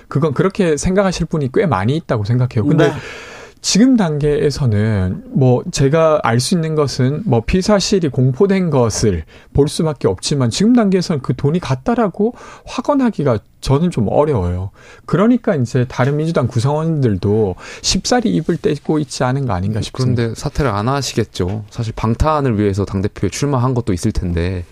그건 0.08 0.34
그렇게 0.34 0.78
생각하실 0.78 1.26
분이 1.26 1.50
꽤 1.54 1.66
많이 1.66 1.98
있다고 1.98 2.24
생각해요. 2.24 2.66
근데 2.66 2.88
네. 2.88 2.94
지금 3.68 3.98
단계에서는 3.98 5.24
뭐 5.34 5.62
제가 5.72 6.22
알 6.24 6.40
수 6.40 6.56
있는 6.56 6.76
것은 6.76 7.24
뭐 7.26 7.42
피사실이 7.42 8.08
공포된 8.08 8.70
것을 8.70 9.26
볼 9.54 9.68
수밖에 9.68 10.08
없지만 10.08 10.50
지금 10.50 10.72
단계에서는 10.72 11.22
그 11.22 11.36
돈이 11.36 11.60
갔다라고 11.60 12.34
확언하기가 12.66 13.40
저는 13.60 13.92
좀 13.92 14.08
어려워요. 14.08 14.72
그러니까 15.06 15.54
이제 15.56 15.84
다른 15.90 16.16
민주당 16.16 16.48
구성원들도 16.48 17.56
쉽사리 17.82 18.34
입을 18.36 18.56
떼고 18.56 19.00
있지 19.00 19.26
않은 19.26 19.46
거 19.46 19.52
아닌가 19.52 19.82
싶습니다. 19.82 20.22
그런데 20.22 20.40
사퇴를 20.40 20.72
안 20.72 20.88
하시겠죠. 20.88 21.66
사실 21.70 21.92
방탄을 21.94 22.58
위해서 22.58 22.86
당대표에 22.86 23.30
출마한 23.30 23.74
것도 23.74 23.92
있을 23.92 24.14
텐데 24.14 24.64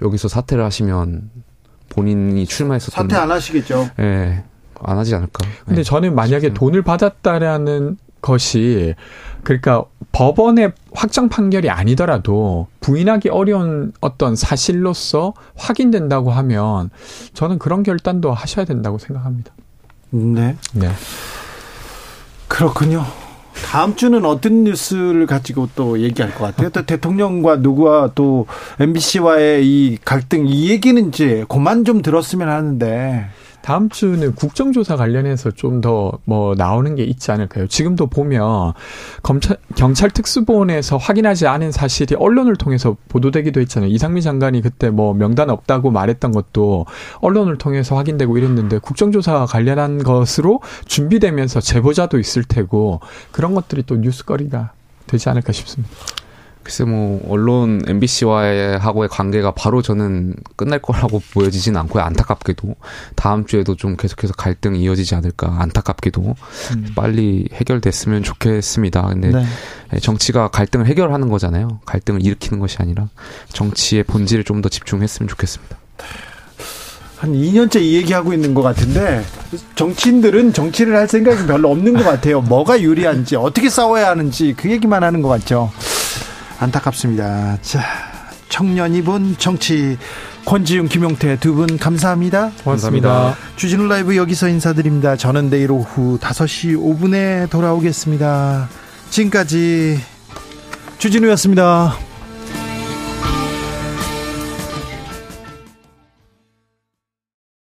여기서 0.00 0.28
사퇴를 0.28 0.64
하시면 0.64 1.28
본인이 1.90 2.46
출마했었던 2.46 3.10
사퇴 3.10 3.22
안 3.22 3.30
하시겠죠. 3.30 3.90
예. 3.98 4.02
네, 4.02 4.44
안 4.80 4.96
하지 4.96 5.14
않을까. 5.14 5.46
근데 5.66 5.82
네. 5.82 5.84
저는 5.84 6.14
만약에 6.14 6.54
돈을 6.54 6.80
받았다라는 6.80 7.98
것이 8.20 8.94
그러니까 9.42 9.84
법원의 10.12 10.72
확정 10.92 11.28
판결이 11.28 11.70
아니더라도 11.70 12.66
부인하기 12.80 13.28
어려운 13.28 13.92
어떤 14.00 14.36
사실로서 14.36 15.34
확인된다고 15.56 16.30
하면 16.30 16.90
저는 17.34 17.58
그런 17.58 17.82
결단도 17.82 18.32
하셔야 18.32 18.64
된다고 18.64 18.98
생각합니다. 18.98 19.52
네. 20.10 20.56
네. 20.72 20.90
그렇군요. 22.48 23.04
다음 23.64 23.96
주는 23.96 24.24
어떤 24.24 24.64
뉴스를 24.64 25.26
가지고 25.26 25.68
또 25.74 26.00
얘기할 26.00 26.34
것 26.34 26.44
같아요? 26.44 26.70
또 26.70 26.86
대통령과 26.86 27.56
누구와 27.56 28.12
또 28.14 28.46
MBC와의 28.80 29.66
이 29.66 29.98
갈등 30.04 30.46
이 30.46 30.70
얘기는 30.70 31.08
이제 31.08 31.44
그만 31.48 31.84
좀 31.84 32.00
들었으면 32.00 32.48
하는데 32.48 33.28
다음 33.68 33.88
주는 33.90 34.34
국정조사 34.34 34.96
관련해서 34.96 35.50
좀 35.50 35.80
더 35.80 36.18
뭐 36.24 36.54
나오는 36.56 36.94
게 36.94 37.04
있지 37.04 37.30
않을까요? 37.32 37.66
지금도 37.66 38.06
보면 38.06 38.72
검찰 39.22 39.56
경찰 39.76 40.10
특수본에서 40.10 40.96
확인하지 40.96 41.46
않은 41.46 41.70
사실이 41.72 42.16
언론을 42.16 42.56
통해서 42.56 42.96
보도되기도 43.08 43.60
했잖아요. 43.60 43.90
이상민 43.90 44.22
장관이 44.22 44.62
그때 44.62 44.90
뭐 44.90 45.14
명단 45.14 45.50
없다고 45.50 45.90
말했던 45.90 46.32
것도 46.32 46.86
언론을 47.20 47.58
통해서 47.58 47.96
확인되고 47.96 48.36
이랬는데 48.38 48.78
국정조사 48.78 49.46
관련한 49.46 50.02
것으로 50.02 50.60
준비되면서 50.86 51.60
제보자도 51.60 52.18
있을 52.18 52.44
테고 52.44 53.00
그런 53.32 53.54
것들이 53.54 53.84
또 53.84 53.96
뉴스거리가 53.96 54.72
되지 55.06 55.28
않을까 55.28 55.52
싶습니다. 55.52 55.94
글쎄 56.68 56.84
뭐 56.84 57.18
언론 57.26 57.80
MBC와의 57.86 58.78
하고의 58.78 59.08
관계가 59.08 59.52
바로 59.52 59.80
저는 59.80 60.34
끝날 60.54 60.82
거라고 60.82 61.22
보여지진 61.32 61.78
않고요. 61.78 62.02
안타깝게도 62.02 62.74
다음 63.14 63.46
주에도 63.46 63.74
좀 63.74 63.96
계속해서 63.96 64.34
갈등이 64.34 64.82
이어지지 64.82 65.14
않을까 65.14 65.62
안타깝게도 65.62 66.34
음. 66.76 66.86
빨리 66.94 67.48
해결됐으면 67.54 68.22
좋겠습니다. 68.22 69.00
근데 69.00 69.30
네. 69.30 69.44
예, 69.94 69.98
정치가 69.98 70.48
갈등을 70.48 70.84
해결하는 70.84 71.30
거잖아요. 71.30 71.80
갈등을 71.86 72.22
일으키는 72.22 72.60
것이 72.60 72.76
아니라 72.80 73.08
정치의 73.48 74.02
본질을 74.02 74.44
좀더 74.44 74.68
집중했으면 74.68 75.26
좋겠습니다. 75.26 75.78
한 77.16 77.32
2년째 77.32 77.80
이 77.80 77.94
얘기하고 77.94 78.34
있는 78.34 78.52
것 78.52 78.60
같은데 78.60 79.24
정치인들은 79.74 80.52
정치를 80.52 80.94
할 80.94 81.08
생각이 81.08 81.46
별로 81.46 81.70
없는 81.70 81.94
것 81.94 82.04
같아요. 82.04 82.42
뭐가 82.42 82.82
유리한지 82.82 83.36
어떻게 83.36 83.70
싸워야 83.70 84.10
하는지 84.10 84.52
그 84.54 84.70
얘기만 84.70 85.02
하는 85.02 85.22
것 85.22 85.28
같죠. 85.28 85.72
안타깝습니다. 86.58 87.58
자, 87.62 87.80
청년이 88.48 89.02
본 89.02 89.36
정치 89.38 89.96
권지윤, 90.44 90.88
김용태 90.88 91.38
두 91.38 91.54
분 91.54 91.76
감사합니다. 91.78 92.50
고맙습니다. 92.64 93.36
주진우 93.56 93.86
라이브 93.86 94.16
여기서 94.16 94.48
인사드립니다. 94.48 95.16
저는 95.16 95.50
내일 95.50 95.70
오후 95.70 96.18
5시 96.18 96.76
5분에 96.76 97.50
돌아오겠습니다. 97.50 98.68
지금까지 99.10 100.00
주진우였습니다. 100.98 102.07